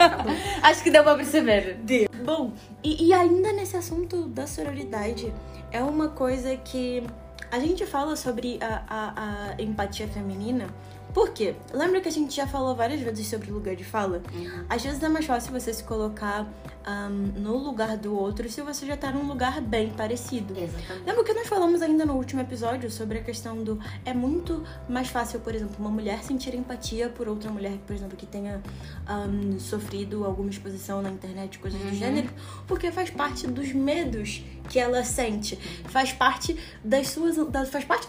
Acho 0.62 0.82
que 0.82 0.90
deu 0.90 1.02
pra 1.04 1.14
perceber. 1.14 1.78
De- 1.84 2.08
Bom, 2.24 2.52
e, 2.82 3.06
e 3.06 3.12
ainda 3.14 3.52
nesse 3.52 3.76
assunto 3.76 4.24
da 4.28 4.46
sororidade, 4.46 5.32
é 5.70 5.80
uma 5.82 6.08
coisa 6.08 6.56
que 6.56 7.02
A 7.50 7.58
gente 7.58 7.86
fala 7.86 8.14
sobre 8.16 8.58
a, 8.62 8.82
a, 8.88 9.52
a 9.58 9.62
empatia 9.62 10.06
feminina 10.08 10.66
por 11.12 11.30
quê? 11.30 11.54
Lembra 11.72 12.00
que 12.00 12.08
a 12.08 12.12
gente 12.12 12.36
já 12.36 12.46
falou 12.46 12.74
várias 12.76 13.00
vezes 13.00 13.26
sobre 13.26 13.50
lugar 13.50 13.74
de 13.74 13.84
fala? 13.84 14.22
Uhum. 14.32 14.64
Às 14.68 14.82
vezes 14.82 15.02
é 15.02 15.08
mais 15.08 15.24
fácil 15.24 15.52
você 15.52 15.72
se 15.72 15.82
colocar 15.82 16.46
um, 16.86 17.40
no 17.40 17.56
lugar 17.56 17.96
do 17.96 18.16
outro 18.16 18.48
se 18.48 18.60
você 18.60 18.86
já 18.86 18.96
tá 18.96 19.10
num 19.10 19.26
lugar 19.26 19.60
bem 19.60 19.90
parecido. 19.90 20.54
Exatamente. 20.56 21.06
Lembra 21.06 21.24
que 21.24 21.32
nós 21.32 21.48
falamos 21.48 21.80
ainda 21.82 22.04
no 22.04 22.14
último 22.14 22.42
episódio 22.42 22.90
sobre 22.90 23.18
a 23.18 23.22
questão 23.22 23.64
do. 23.64 23.80
É 24.04 24.12
muito 24.12 24.62
mais 24.88 25.08
fácil, 25.08 25.40
por 25.40 25.54
exemplo, 25.54 25.76
uma 25.78 25.90
mulher 25.90 26.22
sentir 26.22 26.54
empatia 26.54 27.08
por 27.08 27.26
outra 27.26 27.50
mulher, 27.50 27.78
por 27.86 27.96
exemplo, 27.96 28.16
que 28.16 28.26
tenha 28.26 28.62
um, 29.08 29.58
sofrido 29.58 30.24
alguma 30.24 30.50
exposição 30.50 31.00
na 31.00 31.10
internet, 31.10 31.58
coisas 31.58 31.78
Uhum. 31.78 31.90
do 31.90 31.94
gênero, 31.94 32.28
porque 32.66 32.90
faz 32.92 33.08
parte 33.08 33.46
dos 33.46 33.72
medos 33.72 34.42
que 34.68 34.78
ela 34.78 35.02
sente, 35.04 35.58
faz 35.88 36.12
parte 36.12 36.56
das 36.84 37.08
suas. 37.08 37.36
da- 37.50 37.64
faz 37.66 37.84
parte 37.84 38.06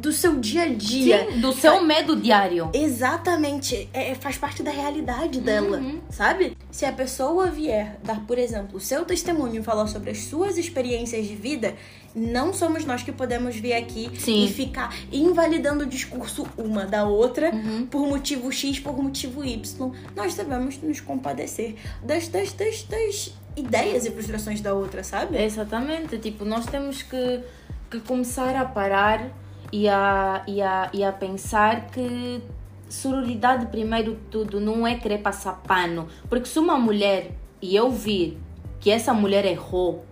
do 0.00 0.12
seu 0.12 0.36
dia 0.40 0.62
a 0.62 0.68
dia. 0.68 1.28
Sim, 1.30 1.40
do 1.40 1.52
seu 1.52 1.82
medo 1.84 2.16
diário. 2.16 2.70
Exatamente, 2.72 3.88
é, 3.92 4.14
faz 4.14 4.36
parte 4.38 4.62
da 4.62 4.70
realidade 4.70 5.40
dela, 5.40 5.80
sabe? 6.10 6.56
Se 6.70 6.84
a 6.84 6.92
pessoa 6.92 7.46
vier 7.50 7.98
dar, 8.04 8.20
por 8.26 8.38
exemplo, 8.38 8.76
o 8.76 8.80
seu 8.80 9.04
testemunho 9.04 9.60
e 9.60 9.62
falar 9.62 9.86
sobre 9.86 10.10
as 10.10 10.18
suas 10.24 10.56
experiências 10.58 11.26
de 11.26 11.34
vida, 11.34 11.74
não 12.14 12.52
somos 12.52 12.84
nós 12.84 13.02
que 13.02 13.12
podemos 13.12 13.56
vir 13.56 13.74
aqui 13.74 14.10
Sim. 14.18 14.44
e 14.44 14.52
ficar 14.52 14.94
invalidando 15.12 15.84
o 15.84 15.86
discurso 15.86 16.46
uma 16.56 16.84
da 16.84 17.04
outra 17.04 17.52
por 17.90 18.06
motivo 18.06 18.50
X, 18.50 18.80
por 18.80 19.00
motivo 19.02 19.44
Y. 19.44 19.92
Nós 20.16 20.34
devemos 20.34 20.80
nos 20.82 21.00
compadecer 21.00 21.76
das, 22.02 22.28
das, 22.28 22.52
das, 22.52 22.82
das 22.84 23.34
ideias 23.56 24.06
e 24.06 24.10
frustrações 24.10 24.60
da 24.60 24.74
outra, 24.74 25.02
sabe? 25.02 25.42
Exatamente, 25.42 26.18
tipo, 26.18 26.44
nós 26.44 26.66
temos 26.66 27.02
que, 27.02 27.40
que 27.90 28.00
começar 28.00 28.54
a 28.56 28.64
parar 28.64 29.28
e 29.72 29.88
a, 29.88 30.42
e, 30.46 30.62
a, 30.62 30.90
e 30.92 31.04
a 31.04 31.12
pensar 31.12 31.88
que 31.88 32.40
sororidade, 32.88 33.66
primeiro 33.66 34.12
de 34.14 34.20
tudo, 34.30 34.60
não 34.60 34.86
é 34.86 34.94
querer 34.94 35.18
passar 35.18 35.60
pano. 35.66 36.08
Porque 36.28 36.46
se 36.46 36.58
uma 36.58 36.78
mulher 36.78 37.32
e 37.60 37.76
eu 37.76 37.90
vir 37.90 38.38
que 38.80 38.90
essa 38.90 39.12
mulher 39.12 39.44
errou 39.44 40.04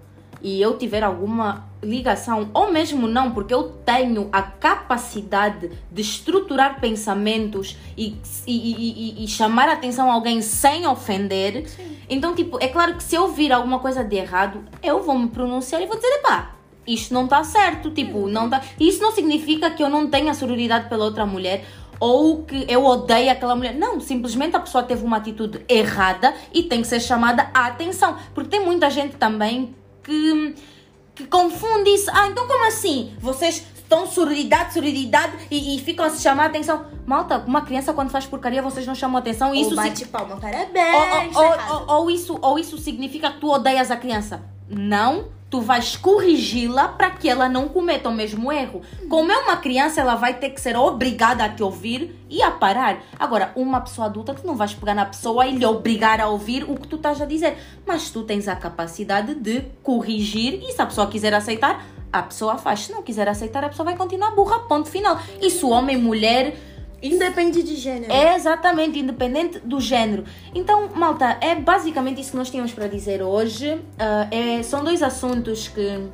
e 0.46 0.62
eu 0.62 0.78
tiver 0.78 1.02
alguma 1.02 1.66
ligação, 1.82 2.50
ou 2.54 2.70
mesmo 2.70 3.08
não, 3.08 3.32
porque 3.32 3.52
eu 3.52 3.64
tenho 3.84 4.28
a 4.30 4.40
capacidade 4.40 5.72
de 5.90 6.00
estruturar 6.00 6.80
pensamentos 6.80 7.76
e, 7.98 8.16
e, 8.46 9.16
e, 9.16 9.24
e- 9.24 9.26
chamar 9.26 9.68
a 9.68 9.72
atenção 9.72 10.08
a 10.08 10.14
alguém 10.14 10.40
sem 10.40 10.86
ofender. 10.86 11.66
Então, 12.08 12.32
tipo, 12.32 12.62
é 12.62 12.68
claro 12.68 12.94
que 12.94 13.02
se 13.02 13.16
eu 13.16 13.26
vir 13.32 13.52
alguma 13.52 13.80
coisa 13.80 14.04
de 14.04 14.14
errado, 14.14 14.62
eu 14.80 15.02
vou 15.02 15.18
me 15.18 15.28
pronunciar 15.28 15.82
e 15.82 15.86
vou 15.86 15.96
dizer, 15.96 16.14
epá, 16.18 16.52
isto 16.86 17.12
não 17.12 17.24
está 17.24 17.42
certo, 17.42 17.90
tipo, 17.90 18.28
não 18.28 18.48
tá. 18.48 18.62
Isso 18.78 19.02
não 19.02 19.10
significa 19.10 19.68
que 19.70 19.82
eu 19.82 19.88
não 19.88 20.08
tenha 20.08 20.32
sororidade 20.32 20.88
pela 20.88 21.06
outra 21.06 21.26
mulher 21.26 21.64
ou 21.98 22.44
que 22.44 22.66
eu 22.68 22.84
odeio 22.84 23.32
aquela 23.32 23.56
mulher. 23.56 23.74
Não, 23.74 23.98
simplesmente 23.98 24.54
a 24.54 24.60
pessoa 24.60 24.84
teve 24.84 25.04
uma 25.04 25.16
atitude 25.16 25.64
errada 25.68 26.32
e 26.54 26.62
tem 26.62 26.82
que 26.82 26.86
ser 26.86 27.00
chamada 27.00 27.50
a 27.52 27.66
atenção. 27.66 28.16
Porque 28.32 28.50
tem 28.50 28.64
muita 28.64 28.88
gente 28.88 29.16
também 29.16 29.74
que, 30.06 30.54
que 31.14 31.26
confunde 31.26 31.90
isso. 31.90 32.10
Ah, 32.12 32.28
então 32.28 32.46
como 32.46 32.66
assim? 32.66 33.14
Vocês 33.18 33.64
estão 33.74 34.06
sororidade, 34.06 34.72
sororidade 34.74 35.32
e, 35.50 35.76
e 35.76 35.80
ficam 35.80 36.04
a 36.04 36.10
se 36.10 36.22
chamar 36.22 36.44
a 36.44 36.46
atenção. 36.46 36.86
Malta, 37.04 37.38
uma 37.46 37.60
criança 37.62 37.92
quando 37.92 38.10
faz 38.10 38.26
porcaria, 38.26 38.62
vocês 38.62 38.86
não 38.86 38.94
chamam 38.94 39.16
a 39.16 39.20
atenção. 39.20 39.48
Ou 39.50 39.54
Isso 39.54 39.70
se- 39.70 39.76
bate 39.76 40.06
palma, 40.06 40.34
ou, 40.34 40.40
parabéns, 40.40 41.36
ou- 41.36 41.42
tá 41.42 41.48
ou- 41.48 41.54
errado. 41.54 41.84
ou- 41.88 41.96
ou 42.02 42.10
isso, 42.10 42.38
ou 42.42 42.58
isso 42.58 42.78
significa 42.78 43.30
que 43.30 43.40
tu 43.40 43.50
odeias 43.50 43.90
a 43.90 43.96
criança. 43.96 44.42
Não, 44.68 45.28
tu 45.48 45.60
vais 45.60 45.96
corrigi-la 45.96 46.88
para 46.88 47.10
que 47.10 47.28
ela 47.28 47.48
não 47.48 47.68
cometa 47.68 48.08
o 48.08 48.12
mesmo 48.12 48.50
erro. 48.50 48.82
Como 49.08 49.30
é 49.30 49.38
uma 49.38 49.56
criança, 49.56 50.00
ela 50.00 50.16
vai 50.16 50.34
ter 50.34 50.50
que 50.50 50.60
ser 50.60 50.76
obrigada 50.76 51.44
a 51.44 51.48
te 51.48 51.62
ouvir 51.62 52.14
e 52.28 52.42
a 52.42 52.50
parar. 52.50 53.02
Agora, 53.18 53.52
uma 53.54 53.80
pessoa 53.80 54.06
adulta, 54.06 54.34
tu 54.34 54.46
não 54.46 54.56
vais 54.56 54.74
pegar 54.74 54.94
na 54.94 55.06
pessoa 55.06 55.46
e 55.46 55.56
lhe 55.56 55.64
obrigar 55.64 56.20
a 56.20 56.28
ouvir 56.28 56.64
o 56.64 56.74
que 56.74 56.88
tu 56.88 56.96
estás 56.96 57.20
a 57.22 57.26
dizer. 57.26 57.56
Mas 57.86 58.10
tu 58.10 58.24
tens 58.24 58.48
a 58.48 58.56
capacidade 58.56 59.34
de 59.34 59.62
corrigir 59.82 60.60
e 60.62 60.72
se 60.72 60.82
a 60.82 60.86
pessoa 60.86 61.06
quiser 61.06 61.32
aceitar, 61.32 61.84
a 62.12 62.22
pessoa 62.22 62.58
faz. 62.58 62.80
Se 62.80 62.92
não 62.92 63.02
quiser 63.02 63.28
aceitar, 63.28 63.64
a 63.64 63.68
pessoa 63.68 63.84
vai 63.84 63.96
continuar 63.96 64.32
burra, 64.32 64.60
ponto 64.60 64.88
final. 64.88 65.20
Isso, 65.40 65.68
homem, 65.68 65.96
mulher, 65.96 66.56
Independe 67.02 67.62
de 67.62 67.76
gênero. 67.76 68.12
é 68.12 68.34
exatamente, 68.34 68.98
independente 68.98 69.58
do 69.60 69.80
género. 69.80 70.24
Então, 70.54 70.88
malta, 70.94 71.36
é 71.40 71.54
basicamente 71.54 72.20
isso 72.20 72.30
que 72.32 72.36
nós 72.36 72.50
tínhamos 72.50 72.72
para 72.72 72.86
dizer 72.88 73.22
hoje. 73.22 73.80
Ah, 73.98 74.26
é- 74.30 74.62
são 74.62 74.82
dois 74.82 75.02
assuntos 75.02 75.68
que. 75.68 76.08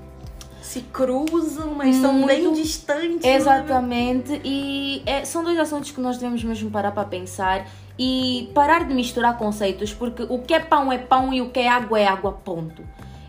Se 0.60 0.80
cruzam, 0.80 1.74
mas 1.74 1.96
são 1.96 2.24
bem 2.24 2.42
Muito. 2.44 2.62
distantes. 2.62 3.24
Exatamente, 3.24 4.40
e 4.44 5.02
é- 5.04 5.24
são 5.24 5.42
dois 5.42 5.58
assuntos 5.58 5.90
que 5.90 6.00
nós 6.00 6.16
devemos 6.18 6.42
mesmo 6.44 6.70
parar 6.70 6.92
para 6.92 7.04
pensar 7.04 7.68
e 7.98 8.50
parar 8.54 8.86
de 8.86 8.94
misturar 8.94 9.36
conceitos, 9.36 9.92
porque 9.92 10.22
o 10.28 10.38
que 10.38 10.54
é 10.54 10.60
pão 10.60 10.90
é 10.92 10.98
pão 10.98 11.32
e 11.34 11.40
o 11.42 11.50
que 11.50 11.60
é 11.60 11.68
água 11.68 11.98
é 12.00 12.06
água, 12.06 12.32
ponto. 12.32 12.82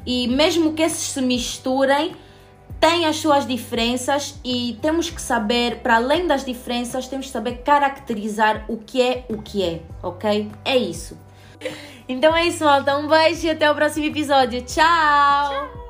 E 0.06 0.28
mesmo 0.28 0.74
que 0.74 0.82
esses 0.84 1.10
se 1.12 1.22
misturem, 1.22 2.16
têm 2.84 3.06
as 3.06 3.16
suas 3.16 3.48
diferenças 3.48 4.38
e 4.44 4.78
temos 4.82 5.10
que 5.10 5.22
saber, 5.22 5.78
para 5.78 5.96
além 5.96 6.28
das 6.28 6.44
diferenças, 6.44 7.08
temos 7.08 7.28
que 7.28 7.32
saber 7.32 7.60
caracterizar 7.64 8.66
o 8.68 8.76
que 8.76 9.02
é 9.02 9.24
o 9.30 9.42
que 9.42 9.64
é, 9.64 9.82
ok? 10.02 10.52
É 10.66 10.76
isso. 10.76 11.18
Então 12.10 12.36
é 12.36 12.46
isso, 12.46 12.66
malta. 12.66 12.98
Um 12.98 13.08
beijo 13.08 13.48
e 13.48 13.52
até 13.52 13.72
o 13.72 13.74
próximo 13.74 14.06
episódio. 14.06 14.62
Tchau. 14.64 15.83